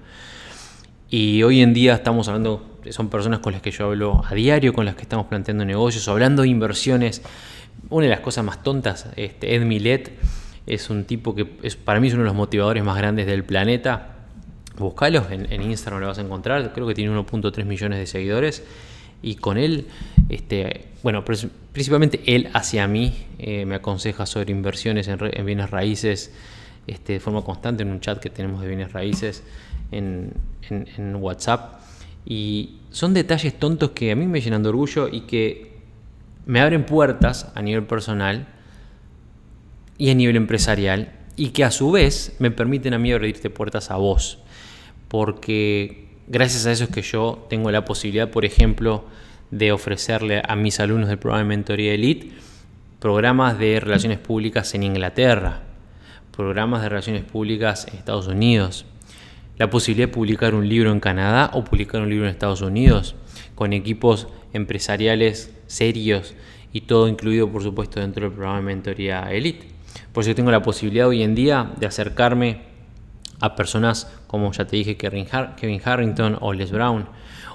Y 1.10 1.44
hoy 1.44 1.62
en 1.62 1.74
día 1.74 1.96
estamos 1.96 2.28
hablando, 2.30 2.80
son 2.90 3.10
personas 3.10 3.40
con 3.40 3.54
las 3.54 3.62
que 3.62 3.72
yo 3.72 3.86
hablo 3.86 4.24
a 4.26 4.34
diario, 4.34 4.74
con 4.74 4.86
las 4.86 4.96
que 4.96 5.02
estamos 5.02 5.28
planteando 5.28 5.66
negocios, 5.66 6.08
hablando 6.08 6.44
de 6.44 6.48
inversiones. 6.48 7.22
Una 7.90 8.06
de 8.06 8.10
las 8.10 8.22
cosas 8.22 8.46
más 8.46 8.64
tontas, 8.64 9.10
este, 9.18 9.54
Ed 9.54 9.64
Milet, 9.64 10.14
es 10.66 10.90
un 10.90 11.04
tipo 11.04 11.36
que 11.36 11.58
es, 11.62 11.76
para 11.76 12.00
mí 12.00 12.08
es 12.08 12.14
uno 12.14 12.24
de 12.24 12.28
los 12.30 12.36
motivadores 12.36 12.84
más 12.84 12.98
grandes 12.98 13.28
del 13.28 13.44
planeta 13.44 14.16
Búscalo, 14.78 15.26
en, 15.30 15.62
Instagram 15.62 16.02
lo 16.02 16.08
vas 16.08 16.18
a 16.18 16.22
encontrar, 16.22 16.74
creo 16.74 16.86
que 16.86 16.94
tiene 16.94 17.16
1.3 17.18 17.64
millones 17.64 18.00
de 18.00 18.06
seguidores 18.08 18.64
y 19.26 19.36
con 19.36 19.58
él, 19.58 19.88
este, 20.30 20.86
bueno, 21.02 21.26
principalmente 21.26 22.22
él 22.28 22.50
hacia 22.54 22.88
mí 22.88 23.26
eh, 23.40 23.66
me 23.66 23.76
aconseja 23.76 24.28
sobre 24.28 24.52
inversiones 24.52 25.08
en, 25.08 25.46
bienes 25.46 25.72
raíces 25.72 26.32
este, 26.86 27.14
de 27.14 27.20
forma 27.20 27.42
constante 27.42 27.82
en 27.82 27.90
un 27.90 28.00
chat 28.00 28.20
que 28.20 28.30
tenemos 28.30 28.62
de 28.62 28.68
bienes 28.68 28.94
raíces 28.94 29.44
en, 29.92 30.32
en 30.70 31.16
WhatsApp. 31.16 31.82
Y 32.24 32.78
son 32.92 33.16
detalles 33.16 33.58
tontos 33.58 33.92
que 33.92 34.12
a 34.12 34.16
mí 34.16 34.28
me 34.28 34.42
llenan 34.42 34.62
de 34.62 34.70
orgullo 34.70 35.08
y 35.12 35.22
que 35.22 35.74
me 36.46 36.62
abren 36.62 36.86
puertas 36.86 37.52
a 37.56 37.64
nivel 37.64 37.86
personal 37.86 38.46
y 39.98 40.12
a 40.12 40.14
nivel 40.14 40.36
empresarial 40.36 41.14
y 41.36 41.50
que 41.50 41.64
a 41.64 41.72
su 41.72 41.90
vez 41.90 42.36
me 42.38 42.52
permiten 42.52 42.94
a 42.94 43.00
mí 43.00 43.12
abrirte 43.12 43.50
puertas 43.50 43.90
a 43.90 43.96
vos. 43.96 44.38
Porque 45.08 46.05
gracias 46.28 46.66
a 46.66 46.72
eso 46.72 46.86
es 46.86 46.90
que 46.90 47.02
yo 47.02 47.46
tengo 47.50 47.72
la 47.72 47.86
posibilidad, 47.86 48.30
por 48.30 48.46
ejemplo, 48.46 49.06
de 49.52 49.72
ofrecerle 49.72 50.42
a 50.48 50.56
mis 50.56 50.80
alumnos 50.80 51.10
del 51.10 51.20
programa 51.20 51.44
de 51.44 51.50
Mentoría 51.50 51.94
Elite 51.94 52.32
programas 53.00 53.60
de 53.60 53.80
relaciones 53.80 54.18
públicas 54.18 54.74
en 54.74 54.82
Inglaterra, 54.82 55.62
programas 56.36 56.82
de 56.82 56.90
relaciones 56.90 57.24
públicas 57.24 57.88
en 57.88 57.98
Estados 57.98 58.28
Unidos, 58.28 58.86
la 59.58 59.70
posibilidad 59.70 60.08
de 60.08 60.14
publicar 60.14 60.56
un 60.56 60.68
libro 60.68 60.92
en 60.92 61.00
Canadá 61.00 61.52
o 61.54 61.64
publicar 61.64 62.02
un 62.02 62.10
libro 62.10 62.26
en 62.26 62.32
Estados 62.32 62.62
Unidos, 62.62 63.16
con 63.54 63.74
equipos 63.74 64.28
empresariales 64.54 65.54
serios 65.68 66.34
y 66.74 66.82
todo 66.82 67.08
incluido, 67.08 67.52
por 67.52 67.62
supuesto, 67.62 68.00
dentro 68.00 68.24
del 68.24 68.34
programa 68.34 68.58
de 68.58 68.64
Mentoría 68.64 69.32
Elite. 69.32 69.68
Por 70.12 70.24
eso 70.24 70.34
tengo 70.34 70.50
la 70.50 70.64
posibilidad 70.64 71.08
hoy 71.08 71.22
en 71.22 71.36
día 71.36 71.72
de 71.78 71.86
acercarme 71.86 72.62
a 73.40 73.56
personas 73.56 74.12
como 74.28 74.52
ya 74.52 74.66
te 74.66 74.76
dije 74.78 74.98
Kevin 74.98 75.82
Harrington 75.84 76.38
o 76.42 76.54
Les 76.54 76.72
Brown 76.72 77.08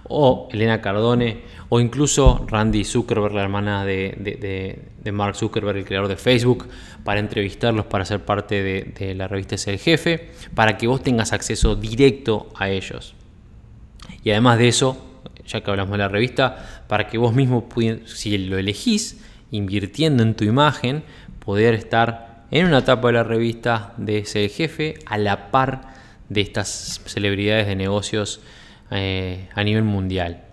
o 0.04 0.48
Elena 0.52 0.80
Cardone 0.80 1.42
o 1.68 1.80
incluso 1.80 2.44
Randy 2.48 2.84
Zuckerberg, 2.84 3.32
la 3.32 3.42
hermana 3.42 3.84
de, 3.84 5.12
Mark 5.12 5.36
Zuckerberg, 5.36 5.78
el 5.78 5.84
creador 5.84 6.08
de 6.08 6.16
Facebook, 6.16 6.68
para 7.04 7.20
entrevistarlos, 7.20 7.86
para 7.86 8.04
ser 8.04 8.24
parte 8.24 8.62
de, 8.62 9.14
la 9.14 9.28
revista 9.28 9.54
Es 9.54 9.68
el 9.68 9.78
Jefe, 9.78 10.30
para 10.54 10.76
que 10.76 10.88
vos 10.88 11.02
tengas 11.02 11.32
acceso 11.32 11.76
directo 11.76 12.48
a 12.56 12.68
ellos. 12.68 13.14
Y 14.24 14.30
además 14.30 14.58
de 14.58 14.68
eso, 14.68 15.22
ya 15.46 15.60
que 15.60 15.70
hablamos 15.70 15.92
de 15.92 15.98
la 15.98 16.08
revista, 16.08 16.84
para 16.88 17.06
que 17.06 17.16
vos 17.16 17.32
mismo, 17.32 17.68
si 18.06 18.36
lo 18.36 18.58
elegís, 18.58 19.24
invirtiendo 19.52 20.24
en 20.24 20.34
tu 20.34 20.42
imagen, 20.42 21.04
poder 21.38 21.74
estar 21.74 22.29
en 22.50 22.66
una 22.66 22.78
etapa 22.78 23.08
de 23.08 23.14
la 23.14 23.22
revista 23.22 23.94
de 23.96 24.18
ese 24.18 24.48
jefe 24.48 24.94
a 25.06 25.18
la 25.18 25.50
par 25.50 25.82
de 26.28 26.40
estas 26.40 27.00
celebridades 27.06 27.66
de 27.66 27.76
negocios 27.76 28.40
eh, 28.90 29.48
a 29.54 29.62
nivel 29.62 29.84
mundial. 29.84 30.44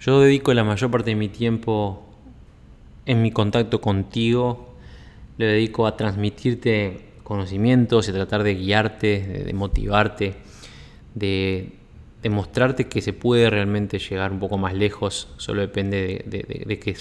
Yo 0.00 0.20
dedico 0.20 0.54
la 0.54 0.64
mayor 0.64 0.90
parte 0.90 1.10
de 1.10 1.16
mi 1.16 1.28
tiempo 1.28 2.06
en 3.06 3.22
mi 3.22 3.30
contacto 3.30 3.80
contigo, 3.80 4.74
le 5.36 5.46
dedico 5.46 5.86
a 5.86 5.96
transmitirte 5.96 7.10
conocimientos 7.22 8.08
y 8.08 8.12
tratar 8.12 8.42
de 8.42 8.54
guiarte, 8.54 9.44
de, 9.44 9.52
motivarte, 9.52 10.34
de, 11.14 11.72
demostrarte 12.22 12.88
que 12.88 13.00
se 13.00 13.12
puede 13.12 13.48
realmente 13.50 13.98
llegar 13.98 14.32
un 14.32 14.38
poco 14.38 14.58
más 14.58 14.74
lejos, 14.74 15.28
solo 15.36 15.60
depende 15.60 16.24
de, 16.26 16.64
de 16.66 16.78
que 16.78 16.96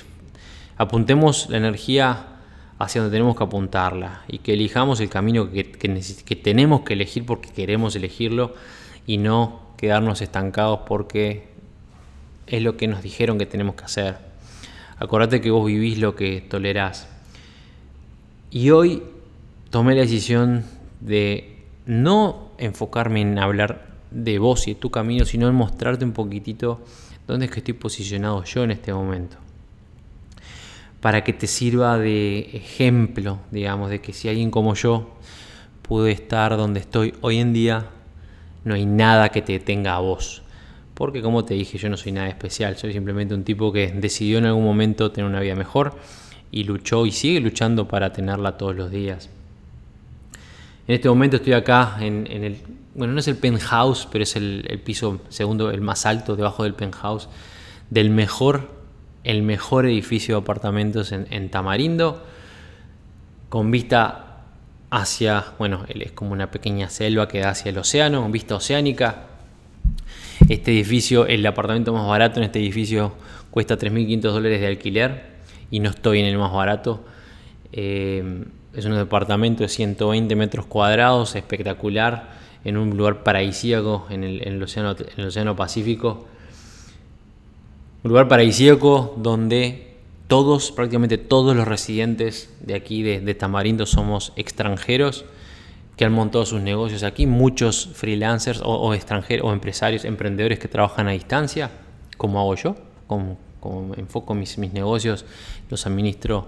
apuntemos 0.77 1.49
la 1.49 1.57
energía 1.57 2.38
hacia 2.79 3.01
donde 3.01 3.13
tenemos 3.13 3.35
que 3.35 3.43
apuntarla 3.43 4.23
y 4.27 4.39
que 4.39 4.53
elijamos 4.53 5.01
el 5.01 5.09
camino 5.09 5.51
que, 5.51 5.69
que, 5.69 6.35
tenemos 6.37 6.81
que 6.81 6.93
elegir 6.93 7.25
porque 7.25 7.49
queremos 7.49 7.95
elegirlo 7.95 8.53
y 9.05 9.17
no 9.17 9.59
quedarnos 9.75 10.21
estancados 10.21 10.81
porque 10.87 11.49
es 12.47 12.63
lo 12.63 12.77
que 12.77 12.87
nos 12.87 13.03
dijeron 13.03 13.37
que 13.37 13.45
tenemos 13.45 13.75
que 13.75 13.83
hacer. 13.83 14.17
Acordate 14.97 15.41
que 15.41 15.51
vos 15.51 15.65
vivís 15.65 15.99
lo 15.99 16.15
que 16.15 16.41
tolerás. 16.41 17.09
Y 18.49 18.69
hoy 18.71 19.03
tomé 19.69 19.93
la 19.93 20.01
decisión 20.01 20.63
de 21.01 21.57
no 21.85 22.51
enfocarme 22.57 23.21
en 23.21 23.39
hablar 23.39 23.89
de 24.09 24.39
vos 24.39 24.67
y 24.67 24.73
de 24.73 24.79
tu 24.79 24.89
camino, 24.89 25.25
sino 25.25 25.49
en 25.49 25.55
mostrarte 25.55 26.05
un 26.05 26.13
poquitito 26.13 26.81
dónde 27.27 27.45
es 27.45 27.51
que 27.51 27.59
estoy 27.59 27.73
posicionado 27.73 28.43
yo 28.45 28.63
en 28.63 28.71
este 28.71 28.93
momento 28.93 29.37
para 31.01 31.23
que 31.23 31.33
te 31.33 31.47
sirva 31.47 31.97
de 31.97 32.49
ejemplo, 32.53 33.39
digamos, 33.51 33.89
de 33.89 34.01
que 34.01 34.13
si 34.13 34.27
alguien 34.27 34.51
como 34.51 34.73
yo 34.75 35.15
pude 35.81 36.11
estar 36.11 36.57
donde 36.57 36.81
estoy 36.81 37.13
hoy 37.21 37.37
en 37.37 37.53
día, 37.53 37.87
no 38.65 38.75
hay 38.75 38.85
nada 38.85 39.29
que 39.29 39.41
te 39.41 39.53
detenga 39.53 39.95
a 39.95 39.99
vos. 39.99 40.43
Porque 40.93 41.21
como 41.21 41.45
te 41.45 41.53
dije, 41.53 41.77
yo 41.77 41.89
no 41.89 41.95
soy 41.95 42.11
nada 42.11 42.27
especial, 42.27 42.75
soy 42.75 42.91
simplemente 42.91 43.33
un 43.33 43.45
tipo 43.45 43.71
que 43.71 43.87
decidió 43.87 44.37
en 44.37 44.45
algún 44.45 44.65
momento 44.65 45.11
tener 45.11 45.29
una 45.29 45.39
vida 45.39 45.55
mejor 45.55 45.95
y 46.51 46.65
luchó 46.65 47.05
y 47.05 47.11
sigue 47.11 47.39
luchando 47.39 47.87
para 47.87 48.11
tenerla 48.11 48.57
todos 48.57 48.75
los 48.75 48.91
días. 48.91 49.29
En 50.87 50.95
este 50.95 51.07
momento 51.07 51.37
estoy 51.37 51.53
acá 51.53 51.97
en, 52.01 52.27
el, 52.27 52.57
bueno, 52.95 53.13
no 53.13 53.19
es 53.19 53.27
el 53.29 53.37
penthouse, 53.37 54.07
pero 54.11 54.23
es 54.23 54.35
el, 54.35 54.65
el 54.67 54.79
piso 54.79 55.21
segundo, 55.29 55.71
el 55.71 55.81
más 55.81 56.05
alto 56.05 56.35
debajo 56.35 56.63
del 56.63 56.73
penthouse, 56.73 57.29
del 57.89 58.09
mejor 58.09 58.78
el 59.23 59.41
mejor 59.43 59.85
edificio 59.85 60.35
de 60.35 60.41
apartamentos 60.41 61.11
en, 61.11 61.49
Tamarindo, 61.49 62.23
con 63.49 63.71
vista 63.71 64.43
hacia, 64.89 65.45
bueno, 65.57 65.85
es 65.87 66.11
como 66.11 66.31
una 66.31 66.51
pequeña 66.51 66.89
selva 66.89 67.27
que 67.27 67.39
da 67.39 67.49
hacia 67.49 67.69
el 67.69 67.77
océano, 67.77 68.29
vista 68.29 68.55
oceánica. 68.55 69.25
Este 70.47 70.71
edificio, 70.71 71.27
el 71.27 71.45
apartamento 71.45 71.93
más 71.93 72.07
barato 72.07 72.39
en 72.39 72.45
este 72.45 72.59
edificio 72.59 73.13
cuesta 73.51 73.77
3.500 73.77 74.21
dólares 74.21 74.61
de 74.61 74.67
alquiler 74.67 75.23
y 75.69 75.79
no 75.79 75.89
estoy 75.89 76.19
en 76.19 76.25
el 76.25 76.37
más 76.37 76.53
barato. 76.53 77.03
Eh, 77.71 78.45
es 78.73 78.85
un 78.85 78.95
departamento 78.95 79.63
de 79.63 79.69
120 79.69 80.35
metros 80.35 80.65
cuadrados, 80.65 81.35
espectacular, 81.35 82.39
en 82.63 82.77
un 82.77 82.95
lugar 82.95 83.23
paradisíaco 83.23 84.07
en 84.09 84.23
el, 84.23 84.61
océano, 84.61 84.91
en 84.91 85.21
el 85.21 85.27
océano 85.27 85.55
Pacífico 85.55 86.27
un 88.03 88.09
lugar 88.09 88.27
paradisíaco 88.27 89.15
donde 89.17 89.89
todos, 90.27 90.71
prácticamente 90.71 91.17
todos 91.17 91.55
los 91.55 91.67
residentes 91.67 92.53
de 92.61 92.75
aquí, 92.75 93.03
de, 93.03 93.33
Tamarindo, 93.33 93.85
somos 93.85 94.31
extranjeros 94.35 95.25
que 95.97 96.05
han 96.05 96.13
montado 96.13 96.45
sus 96.45 96.61
negocios 96.61 97.03
aquí, 97.03 97.25
muchos 97.25 97.89
freelancers 97.93 98.61
o, 98.63 98.93
extranjeros 98.93 99.45
o 99.45 99.51
empresarios, 99.51 100.05
emprendedores 100.05 100.59
que 100.59 100.69
trabajan 100.69 101.07
a 101.09 101.11
distancia, 101.11 101.71
como 102.15 102.39
hago 102.39 102.55
yo, 102.55 102.75
como, 103.07 103.37
enfoco 103.97 104.33
mis, 104.33 104.57
mis, 104.57 104.71
negocios, 104.71 105.25
los 105.69 105.85
administro 105.85 106.47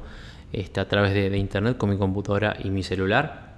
este, 0.53 0.79
a 0.79 0.87
través 0.87 1.13
de, 1.13 1.35
internet 1.37 1.75
con 1.77 1.89
mi 1.89 1.97
computadora 1.97 2.55
y 2.63 2.69
mi 2.69 2.83
celular. 2.83 3.55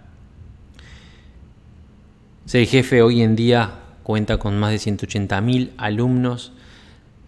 Ser 2.45 2.65
jefe 2.65 3.03
hoy 3.03 3.21
en 3.21 3.35
día 3.35 3.71
cuenta 4.01 4.37
con 4.37 4.57
más 4.57 4.71
de 4.71 4.77
180.000 4.77 5.71
alumnos 5.77 6.53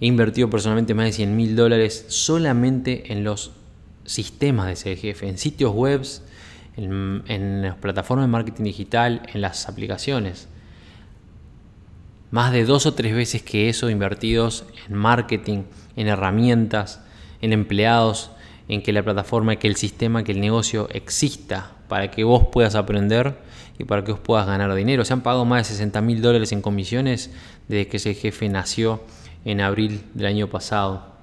He 0.05 0.07
invertido 0.07 0.51
personalmente 0.51 0.93
más 0.93 1.07
de 1.07 1.13
100 1.13 1.35
mil 1.35 1.55
dólares 1.55 2.05
solamente 2.09 3.11
en 3.11 3.23
los 3.23 3.53
sistemas 4.03 4.67
de 4.67 4.75
CGF, 4.75 5.23
en 5.23 5.39
sitios 5.39 5.73
web, 5.73 6.05
en, 6.77 7.63
las 7.63 7.77
plataformas 7.77 8.25
de 8.25 8.31
marketing 8.31 8.65
digital, 8.65 9.23
en 9.33 9.41
las 9.41 9.67
aplicaciones. 9.67 10.47
Más 12.29 12.51
de 12.51 12.65
dos 12.65 12.85
o 12.85 12.93
tres 12.93 13.15
veces 13.15 13.41
que 13.41 13.67
eso 13.67 13.89
invertidos 13.89 14.65
en 14.87 14.93
marketing, 14.93 15.63
en 15.95 16.07
herramientas, 16.07 17.01
en 17.41 17.51
empleados, 17.51 18.29
en 18.67 18.83
que 18.83 18.93
la 18.93 19.01
plataforma, 19.01 19.55
que 19.55 19.67
el 19.67 19.75
sistema, 19.75 20.23
que 20.23 20.33
el 20.33 20.39
negocio 20.39 20.87
exista 20.91 21.71
para 21.87 22.11
que 22.11 22.23
vos 22.23 22.49
puedas 22.51 22.75
aprender 22.75 23.39
y 23.79 23.85
para 23.85 24.03
que 24.03 24.11
vos 24.11 24.21
puedas 24.21 24.45
ganar 24.45 24.71
dinero. 24.75 25.03
Se 25.03 25.13
han 25.13 25.21
pagado 25.21 25.45
más 25.45 25.67
de 25.67 25.73
60 25.73 25.99
mil 26.01 26.21
dólares 26.21 26.51
en 26.51 26.61
comisiones 26.61 27.31
desde 27.67 27.87
que 27.87 27.97
ese 27.97 28.13
jefe 28.13 28.47
nació 28.49 29.01
en 29.45 29.61
abril 29.61 30.01
del 30.13 30.27
año 30.27 30.49
pasado. 30.49 31.15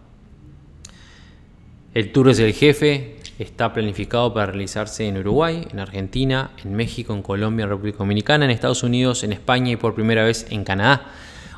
El 1.92 2.12
tour 2.12 2.30
es 2.30 2.38
el 2.38 2.54
jefe, 2.54 3.18
está 3.38 3.74
planificado 3.74 4.32
para 4.32 4.46
realizarse 4.46 5.06
en 5.06 5.18
Uruguay, 5.18 5.66
en 5.70 5.80
Argentina, 5.80 6.52
en 6.64 6.74
México, 6.74 7.12
en 7.12 7.22
Colombia, 7.22 7.64
en 7.64 7.70
República 7.70 7.98
Dominicana, 7.98 8.46
en 8.46 8.50
Estados 8.50 8.82
Unidos, 8.82 9.24
en 9.24 9.32
España 9.32 9.72
y 9.72 9.76
por 9.76 9.94
primera 9.94 10.24
vez 10.24 10.46
en 10.50 10.64
Canadá. 10.64 11.10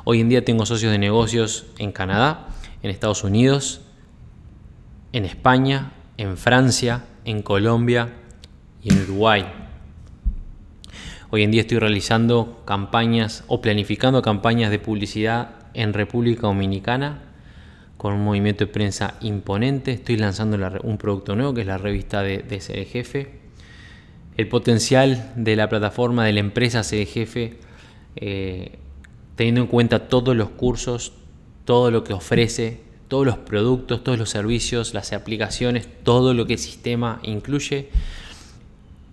Hoy 0.05 0.21
en 0.21 0.29
día 0.29 0.45
tengo 0.45 0.67
socios 0.67 0.91
de 0.91 0.99
negocios 0.99 1.67
en 1.79 1.93
Canadá, 1.93 2.49
en 2.83 2.91
Estados 2.91 3.23
Unidos, 3.23 3.83
en 5.13 5.25
España, 5.25 5.93
en 6.17 6.37
Francia, 6.37 7.05
en 7.25 7.43
Colombia 7.43 8.15
y 8.83 8.93
en 8.93 9.03
Uruguay. 9.03 9.47
Hoy 11.31 11.43
en 11.43 11.51
día 11.51 11.63
estoy 11.63 11.79
realizando 11.79 12.63
campañas 12.65 13.45
o 13.47 13.61
planificando 13.61 14.23
campañas 14.23 14.71
de 14.71 14.79
publicidad 14.79 15.64
en 15.75 15.93
República 15.93 16.43
Dominicana 16.43 17.23
con 17.97 18.15
un 18.15 18.25
movimiento 18.25 18.67
de 18.67 18.73
prensa 18.73 19.15
imponente. 19.21 19.93
Estoy 19.93 20.17
lanzando 20.17 20.59
un 20.83 20.99
producto 20.99 21.37
nuevo 21.37 21.55
que 21.55 21.63
es 21.63 21.67
la 21.67 21.79
revista 21.79 22.23
de, 22.23 22.39
de 22.39 22.61
Jefe. 22.61 23.45
El 24.37 24.49
potencial 24.49 25.33
de 25.37 25.55
la 25.57 25.69
plataforma 25.69 26.25
de 26.25 26.33
la 26.33 26.41
empresa 26.41 26.83
Ser 26.83 27.07
Jefe, 27.07 27.57
eh, 28.17 28.79
teniendo 29.37 29.63
en 29.63 29.67
cuenta 29.69 30.09
todos 30.09 30.37
los 30.37 30.51
cursos, 30.51 31.13
todo 31.65 31.91
lo 31.91 32.03
que 32.03 32.13
ofrece, 32.13 32.81
todos 33.09 33.25
los 33.25 33.39
productos, 33.39 34.03
todos 34.03 34.19
los 34.19 34.31
servicios, 34.31 34.93
las 34.93 35.13
aplicaciones, 35.13 35.89
todo 36.03 36.35
lo 36.35 36.47
que 36.47 36.55
el 36.55 36.59
sistema 36.59 37.21
incluye, 37.23 37.91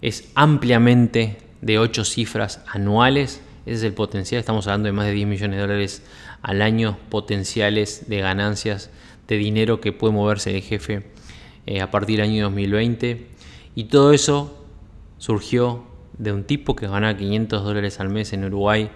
es 0.01 0.31
ampliamente 0.33 1.37
de 1.61 1.77
8 1.77 2.03
cifras 2.03 2.61
anuales. 2.67 3.41
Ese 3.67 3.75
es 3.75 3.83
el 3.83 3.93
potencial, 3.93 4.39
estamos 4.39 4.65
hablando 4.65 4.87
de 4.87 4.93
más 4.93 5.05
de 5.05 5.11
10 5.11 5.27
millones 5.27 5.57
de 5.57 5.61
dólares 5.61 6.03
al 6.41 6.61
año 6.61 6.97
potenciales 7.09 8.09
de 8.09 8.19
ganancias 8.19 8.89
de 9.27 9.37
dinero 9.37 9.81
que 9.81 9.93
puede 9.93 10.13
moverse 10.13 10.55
el 10.55 10.61
jefe 10.61 11.03
eh, 11.65 11.81
a 11.81 11.91
partir 11.91 12.19
del 12.19 12.29
año 12.29 12.43
2020. 12.45 13.27
Y 13.75 13.85
todo 13.85 14.13
eso 14.13 14.65
surgió 15.17 15.85
de 16.17 16.31
un 16.31 16.43
tipo 16.43 16.75
que 16.75 16.87
ganaba 16.87 17.17
500 17.17 17.63
dólares 17.63 17.99
al 17.99 18.09
mes 18.09 18.33
en 18.33 18.45
Uruguay 18.45 18.89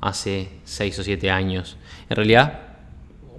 hace 0.00 0.48
6 0.64 0.98
o 0.98 1.04
7 1.04 1.30
años. 1.30 1.76
En 2.08 2.16
realidad, 2.16 2.60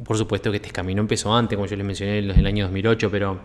por 0.03 0.17
supuesto 0.17 0.51
que 0.51 0.57
este 0.57 0.69
camino 0.69 1.01
empezó 1.01 1.35
antes, 1.35 1.55
como 1.55 1.67
yo 1.67 1.75
les 1.75 1.85
mencioné, 1.85 2.19
en 2.19 2.31
el 2.31 2.45
año 2.45 2.65
2008, 2.65 3.11
pero 3.11 3.39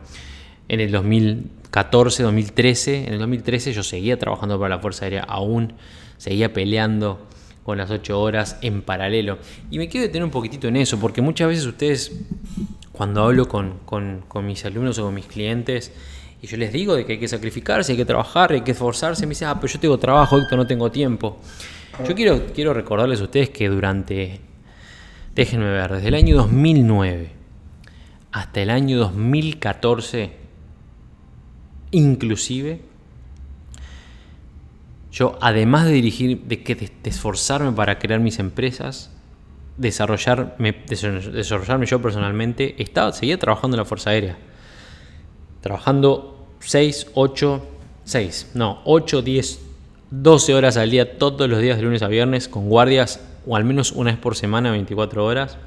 en 0.69 0.81
el 0.81 0.91
2014, 0.93 2.23
2013. 2.23 3.07
En 3.07 3.15
el 3.15 3.19
2013 3.19 3.73
yo 3.73 3.83
seguía 3.83 4.19
trabajando 4.19 4.59
para 4.59 4.77
la 4.77 4.81
Fuerza 4.81 5.05
Aérea, 5.05 5.23
aún 5.23 5.75
seguía 6.17 6.53
peleando 6.53 7.27
con 7.65 7.79
las 7.79 7.91
8 7.91 8.21
horas 8.21 8.59
en 8.63 8.83
paralelo. 8.83 9.39
Y 9.71 9.79
me 9.79 9.89
quiero 9.89 10.07
detener 10.07 10.25
un 10.25 10.31
poquitito 10.31 10.69
en 10.69 10.77
eso, 10.77 10.99
porque 10.99 11.23
muchas 11.23 11.49
veces 11.49 11.67
ustedes, 11.67 12.13
cuando 12.93 13.23
hablo 13.23 13.49
con, 13.49 13.81
mis 14.45 14.65
alumnos 14.65 14.99
o 14.99 15.05
con 15.05 15.15
mis 15.15 15.27
clientes, 15.27 15.93
y 16.41 16.47
yo 16.47 16.57
les 16.57 16.73
digo 16.73 16.95
de 16.95 17.07
que 17.07 17.13
hay 17.13 17.19
que 17.19 17.29
sacrificarse, 17.29 17.93
hay 17.93 17.99
que 17.99 18.05
trabajar, 18.05 18.53
hay 18.53 18.63
que 18.63 18.73
esforzarse, 18.73 19.27
me 19.27 19.31
dicen, 19.31 19.49
ah, 19.49 19.61
pero 19.61 19.73
yo 19.73 19.79
tengo 19.79 19.99
trabajo, 19.99 20.39
Héctor, 20.39 20.59
no 20.59 20.67
tengo 20.67 20.91
tiempo. 20.91 21.39
Yo 22.07 22.15
quiero, 22.15 22.47
quiero 22.55 22.75
recordarles 22.75 23.21
a 23.21 23.25
ustedes 23.25 23.51
que 23.51 23.69
durante, 23.69 24.41
déjenme 25.35 25.71
ver, 25.71 25.93
desde 25.93 26.09
el 26.09 26.15
año 26.15 26.37
2009 26.37 27.43
hasta 28.33 28.63
el 28.63 28.71
año 28.71 28.99
2014, 28.99 30.43
Inclusive, 31.93 32.81
yo 35.13 35.39
además 35.41 35.85
de 35.85 35.93
dirigir, 35.93 36.41
de, 36.45 36.63
que, 36.63 36.75
de, 36.75 36.91
esforzarme 37.05 37.71
para 37.73 37.99
crear 37.99 38.19
mis 38.19 38.39
empresas, 38.39 39.11
desarrollarme, 39.77 40.73
desarrollarme 40.89 41.87
yo 41.87 42.01
personalmente, 42.01 42.83
estaba, 42.83 43.13
seguía 43.13 43.39
trabajando 43.39 43.77
en 43.77 43.81
la 43.81 43.85
Fuerza 43.85 44.11
Aérea. 44.11 44.39
Trabajando 45.61 46.49
6, 46.61 47.09
8, 47.15 47.67
6, 48.05 48.53
no, 48.55 48.81
8, 48.85 49.23
10, 49.23 49.61
12 50.11 50.55
horas 50.55 50.77
al 50.79 50.91
día 50.91 51.19
todos 51.19 51.49
los 51.49 51.61
días 51.61 51.77
de 51.77 51.83
lunes 51.83 52.03
a 52.03 52.09
viernes 52.09 52.49
con 52.49 52.69
guardias 52.69 53.21
o 53.47 53.57
al 53.57 53.65
menos 53.65 53.93
una 53.93 54.11
vez 54.13 54.21
por 54.21 54.35
semana, 54.35 54.71
24 54.71 55.25
horas. 55.25 55.59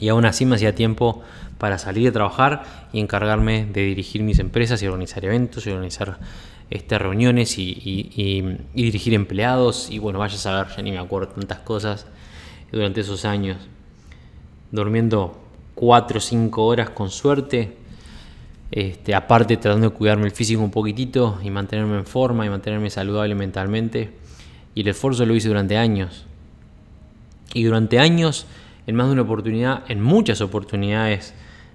Y 0.00 0.08
aún 0.08 0.24
así 0.24 0.46
me 0.46 0.56
hacía 0.56 0.74
tiempo 0.74 1.22
para 1.58 1.78
salir 1.78 2.08
a 2.08 2.12
trabajar 2.12 2.88
y 2.92 3.00
encargarme 3.00 3.66
de 3.66 3.82
dirigir 3.82 4.22
mis 4.22 4.38
empresas 4.38 4.82
y 4.82 4.86
organizar 4.86 5.24
eventos 5.24 5.66
y 5.66 5.70
organizar 5.70 6.18
este, 6.70 6.98
reuniones 6.98 7.58
y, 7.58 8.58
dirigir 8.74 9.14
empleados. 9.14 9.90
Y 9.90 9.98
bueno, 9.98 10.18
vaya 10.18 10.34
a 10.34 10.38
saber, 10.38 10.68
ya 10.76 10.82
ni 10.82 10.92
me 10.92 10.98
acuerdo 10.98 11.28
tantas 11.28 11.60
cosas 11.60 12.06
durante 12.70 13.00
esos 13.00 13.24
años. 13.24 13.58
Durmiendo 14.70 15.38
4 15.74 16.18
o 16.18 16.20
5 16.20 16.66
horas 16.66 16.90
con 16.90 17.10
suerte. 17.10 17.76
Este, 18.70 19.14
aparte 19.14 19.58
tratando 19.58 19.90
de 19.90 19.94
cuidarme 19.94 20.24
el 20.24 20.30
físico 20.32 20.62
un 20.62 20.70
poquitito 20.70 21.38
y 21.42 21.50
mantenerme 21.50 21.98
en 21.98 22.06
forma 22.06 22.46
y 22.46 22.48
mantenerme 22.48 22.88
saludable 22.88 23.34
mentalmente. 23.34 24.12
Y 24.74 24.80
el 24.80 24.88
esfuerzo 24.88 25.26
lo 25.26 25.34
hice 25.34 25.48
durante 25.48 25.76
años. 25.76 26.26
Y 27.52 27.64
durante 27.64 27.98
años, 27.98 28.46
en 28.86 28.96
más 28.96 29.08
de 29.08 29.12
una 29.12 29.22
oportunidad, 29.22 29.84
en 29.88 30.00
muchas 30.00 30.40
oportunidades, 30.40 31.34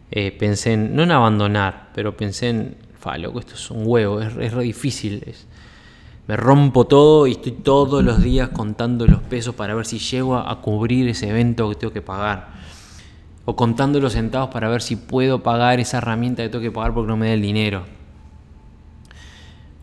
eh, 0.09 0.31
pensé 0.31 0.73
en, 0.73 0.95
no 0.95 1.03
en 1.03 1.11
abandonar, 1.11 1.89
pero 1.93 2.17
pensé 2.17 2.49
en, 2.49 2.77
fa, 2.99 3.17
loco, 3.17 3.39
esto 3.39 3.53
es 3.53 3.71
un 3.71 3.83
huevo, 3.85 4.21
es, 4.21 4.33
re 4.33 4.63
difícil. 4.63 5.23
me 6.27 6.35
rompo 6.35 6.85
todo 6.85 7.27
y 7.27 7.31
estoy 7.31 7.51
todos 7.51 8.03
los 8.03 8.21
días 8.21 8.49
contando 8.49 9.07
los 9.07 9.21
pesos 9.21 9.55
para 9.55 9.75
ver 9.75 9.85
si 9.85 9.99
llego 9.99 10.35
a, 10.35 10.61
cubrir 10.61 11.07
ese 11.07 11.29
evento 11.29 11.69
que 11.69 11.75
tengo 11.75 11.93
que 11.93 12.01
pagar. 12.01 12.57
O 13.45 13.55
contando 13.55 14.01
los 14.01 14.13
centavos 14.13 14.49
para 14.49 14.67
ver 14.67 14.81
si 14.81 14.97
puedo 14.97 15.41
pagar 15.41 15.79
esa 15.79 15.99
herramienta 15.99 16.43
que 16.43 16.49
tengo 16.49 16.61
que 16.61 16.71
pagar 16.71 16.93
porque 16.93 17.07
no 17.07 17.17
me 17.17 17.27
da 17.27 17.33
el 17.33 17.41
dinero. 17.41 17.85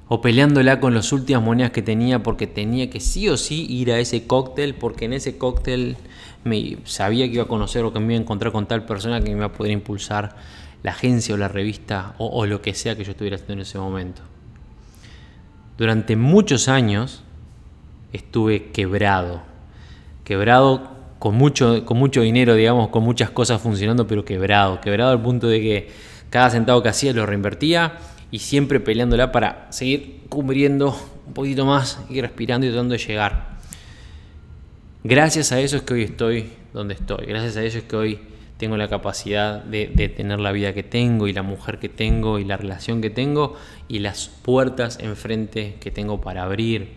O 0.07 0.21
peleándola 0.21 0.81
con 0.81 0.93
las 0.93 1.13
últimas 1.13 1.43
monedas 1.43 1.71
que 1.71 1.81
tenía 1.81 2.23
porque 2.23 2.47
tenía 2.47 2.91
que 2.91 3.01
sí 3.01 3.27
o 3.31 3.39
sí 3.39 3.67
ir 3.71 3.91
a 3.91 3.99
ese 3.99 4.27
cóctel 4.27 4.75
porque 4.75 5.07
en 5.07 5.15
ese 5.15 5.39
cóctel 5.39 5.97
me 6.45 6.77
sabía 6.85 7.27
que 7.27 7.35
iba 7.35 7.45
a 7.45 7.49
conocer 7.49 7.85
o 7.85 7.93
que 7.93 8.01
me 8.01 8.13
iba 8.13 8.19
a 8.19 8.23
encontrar 8.23 8.53
con 8.53 8.67
tal 8.67 8.85
persona 8.85 9.21
que 9.21 9.31
me 9.31 9.37
iba 9.39 9.47
a 9.47 9.53
poder 9.53 9.73
impulsar 9.73 10.37
la 10.85 10.91
agencia 10.91 11.35
o 11.35 11.39
la 11.39 11.49
revista 11.49 12.15
o, 12.19 12.45
lo 12.47 12.61
que 12.61 12.75
sea 12.75 12.95
que 12.95 13.05
yo 13.05 13.13
estuviera 13.13 13.37
haciendo 13.37 13.55
en 13.55 13.61
ese 13.61 13.79
momento. 13.79 14.21
Durante 15.79 16.15
muchos 16.15 16.69
años 16.69 17.23
estuve 18.13 18.71
quebrado, 18.71 19.43
quebrado 20.25 20.91
con 21.19 21.37
mucho, 21.37 21.87
con 21.87 21.97
mucho 21.97 22.21
dinero, 22.21 22.55
digamos, 22.55 22.91
con 22.91 23.03
muchas 23.03 23.31
cosas 23.31 23.63
funcionando, 23.63 24.07
pero 24.07 24.27
quebrado, 24.27 24.83
quebrado 24.83 25.13
al 25.13 25.23
punto 25.23 25.49
de 25.49 25.61
que 25.61 25.89
cada 26.29 26.51
centavo 26.51 26.83
que 26.83 26.91
hacía 26.91 27.15
lo 27.15 27.25
reinvertía 27.25 27.99
y 28.31 28.41
siempre 28.41 28.79
peleándola 28.79 29.33
para 29.33 29.73
seguir 29.73 30.25
cubriendo 30.29 30.95
un 31.27 31.33
poquito 31.33 31.65
más 31.65 31.99
y 32.11 32.21
respirando 32.21 32.67
y 32.67 32.71
tratando 32.71 32.93
de 32.93 32.99
llegar. 32.99 33.55
Gracias 35.03 35.51
a 35.51 35.61
eso 35.61 35.79
es 35.79 35.83
que 35.83 35.95
hoy 35.95 36.03
estoy 36.03 36.53
donde 36.75 36.93
estoy. 36.93 37.25
Gracias 37.25 37.57
a 37.57 37.63
eso 37.63 37.79
es 37.79 37.85
que 37.85 37.97
hoy 37.97 38.34
tengo 38.57 38.77
la 38.77 38.89
capacidad 38.89 39.63
de, 39.65 39.87
tener 40.17 40.39
la 40.39 40.53
vida 40.53 40.73
que 40.73 40.83
tengo 40.83 41.27
y 41.27 41.33
la 41.33 41.43
mujer 41.43 41.79
que 41.79 41.89
tengo 41.89 42.39
y 42.39 42.45
la 42.45 42.57
relación 42.57 43.01
que 43.01 43.11
tengo 43.11 43.57
y 43.89 43.99
las 43.99 44.29
puertas 44.29 44.99
enfrente 45.01 45.77
que 45.81 45.91
tengo 45.91 46.21
para 46.21 46.45
abrir. 46.45 46.95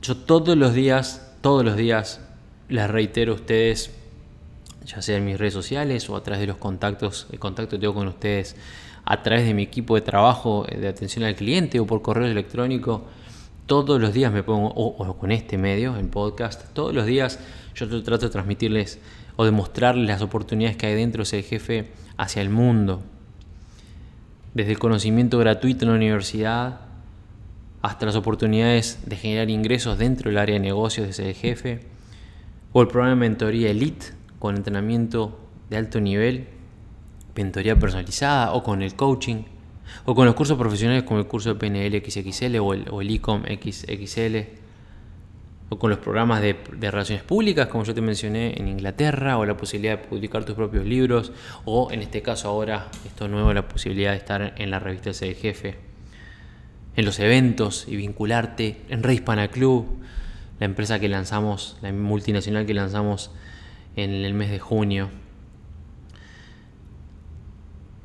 Yo 0.00 0.16
todos 0.16 0.56
los 0.56 0.72
días, 0.72 1.36
todos 1.42 1.64
los 1.64 1.76
días 1.76 2.20
les 2.68 2.88
reitero 2.88 3.32
a 3.32 3.34
ustedes, 3.34 3.94
ya 4.84 5.02
sea 5.02 5.16
en 5.16 5.24
mis 5.24 5.38
redes 5.38 5.54
sociales 5.54 6.08
o 6.08 6.16
a 6.16 6.22
través 6.22 6.40
de 6.40 6.46
los 6.46 6.56
contactos, 6.56 7.26
el 7.32 7.38
contacto 7.38 7.76
que 7.76 7.80
tengo 7.80 7.94
con 7.94 8.08
ustedes 8.08 8.56
a 9.04 9.22
través 9.22 9.46
de 9.46 9.54
mi 9.54 9.62
equipo 9.62 9.94
de 9.94 10.00
trabajo 10.00 10.66
de 10.68 10.88
atención 10.88 11.24
al 11.24 11.36
cliente 11.36 11.78
o 11.80 11.86
por 11.86 12.02
correo 12.02 12.26
electrónico, 12.26 13.04
todos 13.66 14.00
los 14.00 14.14
días 14.14 14.32
me 14.32 14.42
pongo, 14.42 14.68
o, 14.68 15.18
con 15.18 15.32
este 15.32 15.58
medio, 15.58 15.96
el 15.96 16.08
podcast, 16.08 16.72
todos 16.72 16.94
los 16.94 17.04
días 17.04 17.40
yo 17.74 18.02
trato 18.02 18.26
de 18.26 18.32
transmitirles 18.32 19.00
o 19.36 19.44
de 19.44 19.50
mostrarles 19.50 20.06
las 20.06 20.22
oportunidades 20.22 20.76
que 20.76 20.86
hay 20.86 20.94
dentro 20.94 21.22
de 21.22 21.26
ser 21.26 21.42
jefe 21.42 21.90
hacia 22.16 22.42
el 22.42 22.48
mundo. 22.48 23.02
Desde 24.54 24.72
el 24.72 24.78
conocimiento 24.78 25.38
gratuito 25.38 25.84
en 25.84 25.90
la 25.90 25.96
universidad 25.96 26.80
hasta 27.82 28.06
las 28.06 28.16
oportunidades 28.16 29.00
de 29.04 29.16
generar 29.16 29.50
ingresos 29.50 29.98
dentro 29.98 30.30
del 30.30 30.38
área 30.38 30.54
de 30.54 30.60
negocios 30.60 31.06
de 31.06 31.12
ser 31.12 31.34
jefe, 31.34 31.80
o 32.72 32.82
el 32.82 32.88
programa 32.88 33.10
de 33.10 33.28
mentoría 33.28 33.70
Elite 33.70 34.06
con 34.38 34.56
entrenamiento 34.56 35.38
de 35.70 35.76
alto 35.76 36.00
nivel, 36.00 36.48
mentoría 37.34 37.78
personalizada 37.78 38.52
o 38.52 38.62
con 38.62 38.82
el 38.82 38.94
coaching 38.94 39.44
o 40.04 40.14
con 40.14 40.26
los 40.26 40.34
cursos 40.34 40.58
profesionales 40.58 41.02
como 41.04 41.20
el 41.20 41.26
curso 41.26 41.54
de 41.54 41.56
PNL 41.56 42.02
XXL 42.04 42.56
o 42.58 42.74
el, 42.74 42.88
o 42.90 43.00
el 43.00 43.10
ICOM 43.10 43.42
XXL. 43.44 44.36
O 45.68 45.80
con 45.80 45.90
los 45.90 45.98
programas 45.98 46.42
de, 46.42 46.56
relaciones 46.80 47.24
públicas, 47.24 47.66
como 47.66 47.82
yo 47.82 47.92
te 47.92 48.00
mencioné 48.00 48.54
en 48.56 48.68
Inglaterra, 48.68 49.36
o 49.36 49.44
la 49.44 49.56
posibilidad 49.56 49.98
de 49.98 50.04
publicar 50.06 50.44
tus 50.44 50.54
propios 50.54 50.86
libros, 50.86 51.32
o 51.64 51.90
en 51.90 52.02
este 52.02 52.22
caso 52.22 52.48
ahora, 52.48 52.88
esto 53.04 53.26
nuevo, 53.26 53.52
la 53.52 53.66
posibilidad 53.66 54.12
de 54.12 54.16
estar 54.18 54.54
en 54.56 54.70
la 54.70 54.78
revista 54.78 55.10
El 55.10 55.34
Jefe, 55.34 55.74
en 56.94 57.04
los 57.04 57.18
eventos 57.18 57.86
y 57.88 57.96
vincularte 57.96 58.82
en 58.88 59.02
Red 59.02 59.14
Hispana 59.14 59.48
Club, 59.48 59.86
la 60.60 60.66
empresa 60.66 61.00
que 61.00 61.08
lanzamos, 61.08 61.78
la 61.82 61.92
multinacional 61.92 62.64
que 62.64 62.72
lanzamos 62.72 63.32
en 63.96 64.12
el 64.12 64.34
mes 64.34 64.50
de 64.50 64.60
junio 64.60 65.10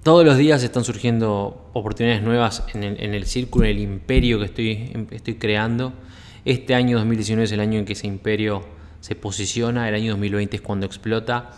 todos 0.03 0.25
los 0.25 0.37
días 0.37 0.63
están 0.63 0.83
surgiendo 0.83 1.69
oportunidades 1.73 2.23
nuevas 2.23 2.63
en 2.73 2.83
el, 2.83 3.25
círculo, 3.25 3.65
en 3.65 3.71
el 3.71 3.79
imperio 3.79 4.39
que 4.39 4.45
estoy, 4.45 5.35
creando. 5.35 5.93
Este 6.43 6.73
año 6.73 6.97
2019 6.97 7.43
es 7.43 7.51
el 7.51 7.59
año 7.59 7.77
en 7.77 7.85
que 7.85 7.93
ese 7.93 8.07
imperio 8.07 8.63
se 8.99 9.13
posiciona, 9.13 9.87
el 9.87 9.93
año 9.93 10.11
2020 10.13 10.55
es 10.55 10.61
cuando 10.61 10.87
explota. 10.87 11.51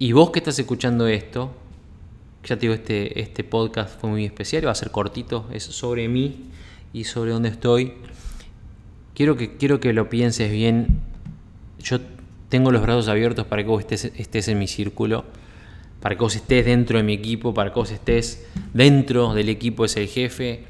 Y 0.00 0.10
vos 0.10 0.30
que 0.30 0.40
estás 0.40 0.58
escuchando 0.58 1.06
esto, 1.06 1.52
ya 2.44 2.56
te 2.56 2.62
digo, 2.62 2.74
este, 2.74 3.20
este 3.20 3.44
podcast 3.44 4.00
fue 4.00 4.10
muy 4.10 4.24
especial, 4.24 4.66
va 4.66 4.72
a 4.72 4.74
ser 4.74 4.90
cortito, 4.90 5.48
es 5.52 5.62
sobre 5.62 6.08
mí 6.08 6.46
y 6.92 7.04
sobre 7.04 7.30
dónde 7.30 7.50
estoy. 7.50 7.94
Quiero 9.14 9.36
que, 9.36 9.56
quiero 9.56 9.78
que 9.78 9.92
lo 9.92 10.10
pienses 10.10 10.50
bien. 10.50 11.02
Yo 11.78 12.00
tengo 12.48 12.72
los 12.72 12.82
brazos 12.82 13.06
abiertos 13.06 13.46
para 13.46 13.62
que 13.62 13.68
vos 13.68 13.84
estés 13.88 14.48
en 14.48 14.58
mi 14.58 14.66
círculo 14.66 15.24
para 16.04 16.16
que 16.16 16.20
vos 16.20 16.36
estés 16.36 16.66
dentro 16.66 16.98
de 16.98 17.02
mi 17.02 17.14
equipo, 17.14 17.54
para 17.54 17.72
que 17.72 17.76
vos 17.76 17.90
estés 17.90 18.46
dentro 18.74 19.32
del 19.32 19.48
equipo 19.48 19.86
es 19.86 19.96
el 19.96 20.06
jefe, 20.06 20.64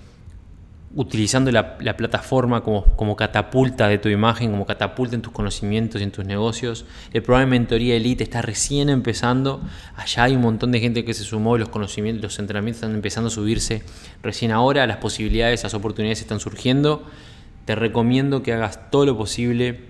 utilizando 0.94 1.51
la, 1.51 1.77
plataforma 1.77 2.61
como, 2.61 2.85
como, 2.94 3.16
catapulta 3.16 3.88
de 3.88 3.99
tu 3.99 4.09
imagen, 4.09 4.53
como 4.53 4.64
catapulta 4.64 5.16
en 5.16 5.23
tus 5.23 5.33
conocimientos 5.33 6.01
y 6.01 6.05
en 6.05 6.12
tus 6.12 6.25
negocios. 6.25 6.85
El 7.12 7.25
programa 7.25 7.47
de 7.47 7.59
mentoría 7.59 7.97
Elite 7.97 8.23
está 8.23 8.42
recién 8.42 8.88
empezando. 8.88 9.61
Allá 9.97 10.23
hay 10.23 10.37
un 10.37 10.42
montón 10.42 10.70
de 10.70 10.79
gente 10.79 11.05
que 11.05 11.14
se 11.14 11.25
sumó, 11.25 11.59
los 11.59 11.68
conocimientos, 11.68 12.23
los 12.23 12.38
entrenamientos 12.38 12.85
están 12.85 12.94
empezando 12.94 13.27
a 13.27 13.33
subirse 13.33 13.83
recién 14.23 14.53
ahora, 14.53 14.87
las 14.87 14.99
posibilidades, 14.99 15.64
las 15.64 15.75
oportunidades 15.75 16.20
están 16.20 16.38
surgiendo. 16.38 17.03
Te 17.64 17.75
recomiendo 17.75 18.44
que 18.44 18.53
hagas 18.53 18.88
todo 18.88 19.05
lo 19.05 19.18
posible 19.18 19.81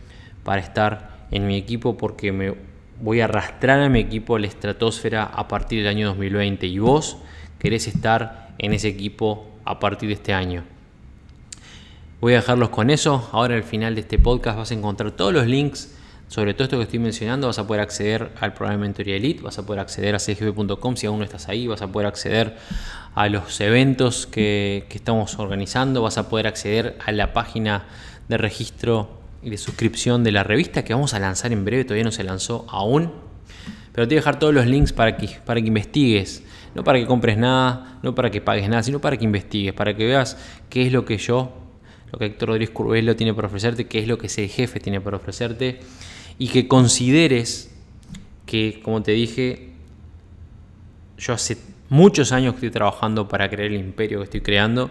para 0.43 0.63
estar 0.63 1.27
en 1.31 1.47
mi 1.47 1.59
equipo 1.59 1.99
porque 1.99 2.33
me 2.33 2.55
voy 3.01 3.21
a 3.21 3.25
arrastrar 3.25 3.81
a 3.81 3.89
mi 3.89 4.01
equipo 4.01 4.37
a 4.37 4.41
la 4.41 4.47
estratosfera 4.47 5.25
a 5.25 5.49
partir 5.49 5.81
del 5.81 5.89
año 5.89 6.09
2020 6.09 6.67
y 6.67 6.79
vos 6.79 7.19
querés 7.59 7.87
estar 7.87 8.55
en 8.59 8.73
ese 8.73 8.89
equipo 8.89 9.47
a 9.65 9.79
partir 9.79 10.09
de 10.09 10.15
este 10.15 10.33
año. 10.33 10.65
Voy 12.21 12.33
a 12.33 12.37
dejarlos 12.37 12.71
con 12.71 12.91
eso. 12.91 13.29
Ahora 13.33 13.55
al 13.55 13.65
final 13.65 13.95
de 13.95 14.03
este 14.03 14.19
podcast 14.19 14.57
vas 14.57 14.71
a 14.71 14.75
encontrar 14.75 15.11
todos 15.13 15.33
los 15.33 15.47
links 15.47 15.95
sobre 16.29 16.55
todo 16.55 16.65
esto 16.65 16.77
que 16.79 16.85
estoy 16.85 16.99
mencionando. 16.99 17.47
Vas 17.47 17.59
a 17.59 17.67
poder 17.67 17.83
acceder 17.83 18.33
al 18.41 18.55
programa 18.55 18.79
de 18.79 18.89
Mentoría 18.89 19.17
Elite, 19.17 19.43
vas 19.43 19.59
a 19.59 19.67
poder 19.67 19.81
acceder 19.81 20.15
a 20.15 20.19
cgb.com 20.19 20.97
si 20.97 21.07
aún 21.07 21.19
no 21.19 21.25
estás 21.25 21.49
ahí, 21.49 21.67
vas 21.67 21.83
a 21.83 21.89
poder 21.89 22.07
acceder 22.09 22.57
a 23.15 23.29
los 23.29 23.61
eventos 23.61 24.27
que, 24.27 24.87
estamos 24.91 25.39
organizando, 25.39 26.03
vas 26.03 26.19
a 26.19 26.29
poder 26.29 26.47
acceder 26.47 26.99
a 27.05 27.13
la 27.13 27.33
página 27.33 27.85
de 28.29 28.39
registro 28.39 29.21
de 29.51 29.57
suscripción 29.59 30.25
de 30.25 30.33
la 30.33 30.43
revista 30.43 30.85
que 30.85 30.95
vamos 30.95 31.15
a 31.15 31.21
lanzar 31.21 31.53
en 31.53 31.65
breve, 31.65 31.85
todavía 31.85 32.05
no 32.05 32.13
se 32.13 32.25
lanzó 32.25 32.67
aún. 32.69 33.13
Pero 33.93 34.09
te 34.09 34.15
voy 34.15 34.19
a 34.19 34.21
dejar 34.21 34.39
todos 34.39 34.53
los 34.53 34.67
links 34.67 34.93
para 34.93 35.17
que, 35.17 35.29
para 35.45 35.61
que 35.61 35.69
investigues. 35.69 36.43
No 36.75 36.83
para 36.83 36.99
que 36.99 37.07
compres 37.07 37.39
nada, 37.39 37.99
no 38.03 38.15
para 38.15 38.31
que 38.31 38.41
pagues 38.41 38.69
nada, 38.69 38.83
sino 38.83 39.01
para 39.01 39.17
que 39.17 39.25
investigues, 39.25 39.73
para 39.73 39.97
que 39.97 40.07
veas 40.07 40.37
qué 40.69 40.87
es 40.87 40.93
lo 40.93 41.05
que 41.05 41.19
yo, 41.19 41.53
lo 42.11 42.19
que 42.19 42.27
Héctor 42.27 42.49
Rodríguez 42.49 42.71
Curvelo 42.71 43.15
tiene 43.15 43.33
para 43.33 43.47
ofrecerte, 43.47 43.87
qué 43.87 44.01
es 44.01 44.09
lo 44.09 44.19
que 44.19 44.27
ese 44.27 44.49
jefe 44.49 44.81
tiene 44.81 45.01
para 45.01 45.17
ofrecerte 45.17 45.81
y 46.37 46.49
que 46.49 46.67
consideres 46.67 47.73
que, 48.45 48.81
como 48.83 49.03
te 49.03 49.13
dije, 49.13 49.71
yo 51.17 51.33
hace 51.33 51.59
muchos 51.89 52.33
años 52.33 52.55
que 52.55 52.67
estoy 52.67 52.71
trabajando 52.71 53.29
para 53.29 53.49
crear 53.49 53.71
el 53.71 53.79
imperio 53.79 54.19
que 54.19 54.25
estoy 54.25 54.41
creando 54.41 54.91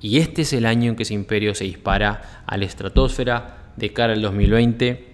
y 0.00 0.18
este 0.18 0.42
es 0.42 0.52
el 0.52 0.66
año 0.66 0.90
en 0.90 0.96
que 0.96 1.04
ese 1.04 1.14
imperio 1.14 1.54
se 1.54 1.64
dispara 1.64 2.42
a 2.46 2.56
la 2.56 2.64
estratosfera, 2.64 3.58
de 3.80 3.92
cara 3.92 4.12
al 4.12 4.22
2020. 4.22 5.06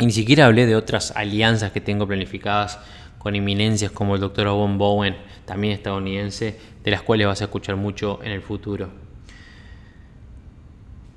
Y 0.00 0.06
ni 0.06 0.12
siquiera 0.12 0.46
hablé 0.46 0.66
de 0.66 0.76
otras 0.76 1.12
alianzas 1.14 1.72
que 1.72 1.80
tengo 1.80 2.06
planificadas 2.06 2.78
con 3.18 3.36
eminencias 3.36 3.92
como 3.92 4.14
el 4.14 4.20
doctor 4.22 4.46
Owen 4.46 4.78
Bowen, 4.78 5.14
también 5.44 5.74
estadounidense, 5.74 6.56
de 6.82 6.90
las 6.90 7.02
cuales 7.02 7.26
vas 7.26 7.42
a 7.42 7.44
escuchar 7.44 7.76
mucho 7.76 8.18
en 8.22 8.32
el 8.32 8.40
futuro. 8.40 8.88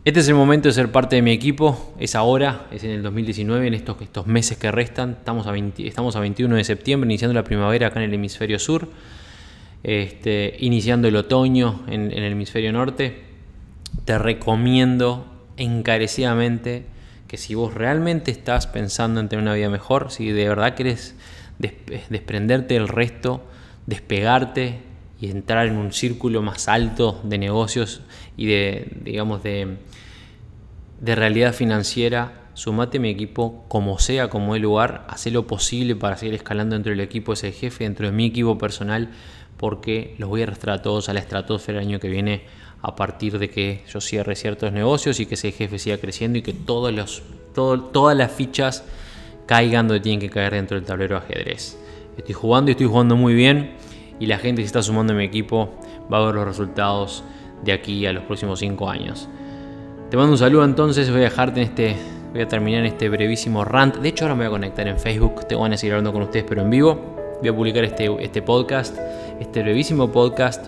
Este 0.03 0.19
es 0.19 0.27
el 0.27 0.35
momento 0.35 0.67
de 0.67 0.73
ser 0.73 0.91
parte 0.91 1.15
de 1.15 1.21
mi 1.21 1.31
equipo, 1.31 1.93
es 1.97 2.13
ahora, 2.13 2.67
es 2.71 2.83
en 2.83 2.91
el 2.91 3.03
2019, 3.03 3.67
en 3.67 3.73
estos, 3.73 4.01
estos 4.01 4.27
meses 4.27 4.57
que 4.57 4.69
restan. 4.69 5.11
Estamos 5.11 5.47
a, 5.47 5.55
estamos 5.55 6.17
a 6.17 6.19
21 6.19 6.53
de 6.57 6.65
septiembre, 6.65 7.07
iniciando 7.07 7.33
la 7.33 7.45
primavera 7.45 7.87
acá 7.87 8.01
en 8.01 8.09
el 8.09 8.13
hemisferio 8.13 8.59
sur, 8.59 8.89
este, 9.81 10.57
iniciando 10.59 11.07
el 11.07 11.15
otoño 11.15 11.83
en 11.87 12.11
el 12.11 12.33
hemisferio 12.33 12.73
norte. 12.73 13.23
Te 14.03 14.17
recomiendo 14.17 15.32
encarecidamente 15.57 16.85
que 17.27 17.37
si 17.37 17.55
vos 17.55 17.73
realmente 17.73 18.31
estás 18.31 18.67
pensando 18.67 19.19
en 19.19 19.29
tener 19.29 19.43
una 19.43 19.55
vida 19.55 19.69
mejor, 19.69 20.11
si 20.11 20.31
de 20.31 20.47
verdad 20.47 20.75
querés 20.75 21.15
desprenderte 22.09 22.75
del 22.75 22.87
resto, 22.87 23.43
despegarte 23.85 24.81
y 25.19 25.29
entrar 25.31 25.67
en 25.67 25.77
un 25.77 25.93
círculo 25.93 26.41
más 26.41 26.67
alto 26.67 27.21
de 27.23 27.37
negocios 27.37 28.01
y 28.37 28.47
de, 28.47 28.87
digamos, 29.03 29.41
de, 29.43 29.77
de 30.99 31.15
realidad 31.15 31.53
financiera, 31.53 32.43
sumate 32.53 32.97
a 32.97 33.01
mi 33.01 33.09
equipo 33.09 33.65
como 33.67 33.99
sea, 33.99 34.29
como 34.29 34.55
el 34.55 34.61
lugar, 34.61 35.05
haz 35.09 35.25
lo 35.27 35.47
posible 35.47 35.95
para 35.95 36.17
seguir 36.17 36.35
escalando 36.35 36.75
dentro 36.75 36.91
del 36.91 36.99
equipo 36.99 37.33
ese 37.33 37.51
jefe, 37.51 37.83
dentro 37.83 38.05
de 38.05 38.11
mi 38.11 38.27
equipo 38.27 38.57
personal, 38.57 39.09
porque 39.57 40.15
los 40.17 40.29
voy 40.29 40.41
a 40.41 40.43
arrastrar 40.43 40.79
a 40.79 40.81
todos 40.81 41.09
a 41.09 41.13
la 41.13 41.19
estratosfera 41.19 41.79
el 41.79 41.87
año 41.87 41.99
que 41.99 42.09
viene 42.09 42.43
a 42.83 42.95
partir 42.95 43.39
de 43.39 43.49
que 43.49 43.81
yo 43.87 44.01
cierre 44.01 44.35
ciertos 44.35 44.71
negocios 44.73 45.19
y 45.21 45.25
que 45.25 45.35
ese 45.35 45.53
jefe 45.53 45.79
siga 45.79 45.97
creciendo 45.97 46.37
y 46.37 46.41
que 46.41 46.51
todas 46.53 46.93
las 46.93 48.31
fichas 48.31 48.83
caigan 49.45 49.87
donde 49.87 50.01
tienen 50.01 50.19
que 50.19 50.29
caer 50.29 50.53
dentro 50.53 50.75
del 50.75 50.85
tablero 50.85 51.15
de 51.15 51.25
ajedrez. 51.25 51.79
Estoy 52.17 52.33
jugando 52.33 52.69
y 52.69 52.73
estoy 52.73 52.87
jugando 52.87 53.15
muy 53.15 53.33
bien 53.33 53.71
y 54.19 54.25
la 54.25 54.37
gente 54.37 54.61
que 54.61 54.65
está 54.65 54.83
sumando 54.83 55.13
a 55.13 55.15
mi 55.15 55.23
equipo 55.23 55.69
va 56.11 56.17
a 56.17 56.25
ver 56.25 56.35
los 56.35 56.45
resultados 56.45 57.23
de 57.63 57.71
aquí 57.71 58.05
a 58.05 58.11
los 58.11 58.25
próximos 58.25 58.59
5 58.59 58.89
años. 58.89 59.29
Te 60.09 60.17
mando 60.17 60.33
un 60.33 60.37
saludo 60.37 60.65
entonces, 60.65 61.09
voy 61.09 61.21
a 61.21 61.23
dejarte 61.23 61.61
en 61.61 61.67
este, 61.69 61.95
voy 62.33 62.41
a 62.41 62.47
terminar 62.49 62.81
en 62.81 62.87
este 62.87 63.07
brevísimo 63.07 63.63
rant. 63.63 63.95
De 63.95 64.09
hecho 64.09 64.25
ahora 64.25 64.35
me 64.35 64.43
voy 64.43 64.47
a 64.47 64.51
conectar 64.51 64.85
en 64.89 64.99
Facebook, 64.99 65.47
te 65.47 65.55
voy 65.55 65.71
a 65.71 65.77
seguir 65.77 65.93
hablando 65.93 66.11
con 66.11 66.23
ustedes 66.23 66.45
pero 66.47 66.61
en 66.61 66.69
vivo. 66.69 67.15
Voy 67.39 67.47
a 67.47 67.55
publicar 67.55 67.85
este, 67.85 68.13
este 68.19 68.41
podcast, 68.41 68.97
este 69.39 69.63
brevísimo 69.63 70.11
podcast 70.11 70.67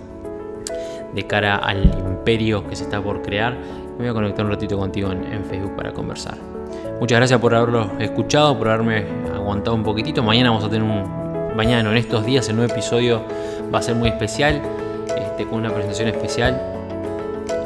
de 1.16 1.26
cara 1.26 1.56
al 1.56 1.86
imperio 1.86 2.68
que 2.68 2.76
se 2.76 2.84
está 2.84 3.02
por 3.02 3.22
crear. 3.22 3.54
Me 3.54 4.00
voy 4.00 4.08
a 4.08 4.14
conectar 4.14 4.46
un 4.46 4.52
ratito 4.52 4.78
contigo 4.78 5.12
en, 5.12 5.46
Facebook 5.46 5.76
para 5.76 5.94
conversar. 5.94 6.38
Muchas 7.00 7.18
gracias 7.18 7.40
por 7.40 7.56
haberlo 7.56 7.90
escuchado, 8.00 8.58
por 8.58 8.68
haberme 8.70 9.06
aguantado 9.34 9.76
un 9.76 9.84
poquitito. 9.84 10.22
Mañana 10.22 10.50
vamos 10.50 10.66
a 10.66 10.70
tener 10.70 10.84
un, 10.84 11.56
mañana 11.56 11.90
en 11.90 11.98
estos 11.98 12.26
días 12.26 12.48
el 12.50 12.58
nuevo 12.58 12.72
episodio 12.72 13.22
va 13.74 13.80
a 13.80 13.82
ser 13.82 13.96
muy 13.96 14.10
especial, 14.10 14.62
este, 15.18 15.46
con 15.46 15.60
una 15.60 15.70
presentación 15.70 16.10
especial 16.10 16.62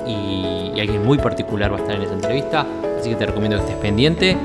y, 0.07 0.79
alguien 0.79 1.05
muy 1.05 1.17
particular 1.17 1.73
va 1.73 1.75
a 1.75 1.79
estar 1.81 1.93
en 1.93 2.03
esa 2.03 2.13
entrevista, 2.13 2.65
así 2.97 3.09
que 3.09 3.17
te 3.17 3.25
recomiendo 3.25 3.57
que 3.57 3.63
estés 3.63 3.79
pendiente. 3.79 4.37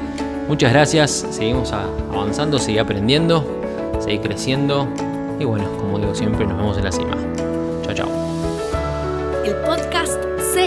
Muchas 0.48 0.72
gracias, 0.72 1.28
seguimos 1.30 1.72
avanzando, 1.72 2.58
seguí 2.58 2.78
aprendiendo, 2.78 3.44
seguí 4.00 4.18
creciendo 4.18 4.88
y 5.38 5.44
bueno, 5.44 5.66
como 5.78 6.00
digo 6.00 6.12
siempre, 6.12 6.44
nos 6.44 6.56
vemos 6.56 6.76
en 6.76 6.84
la 6.84 6.90
cima. 6.90 7.33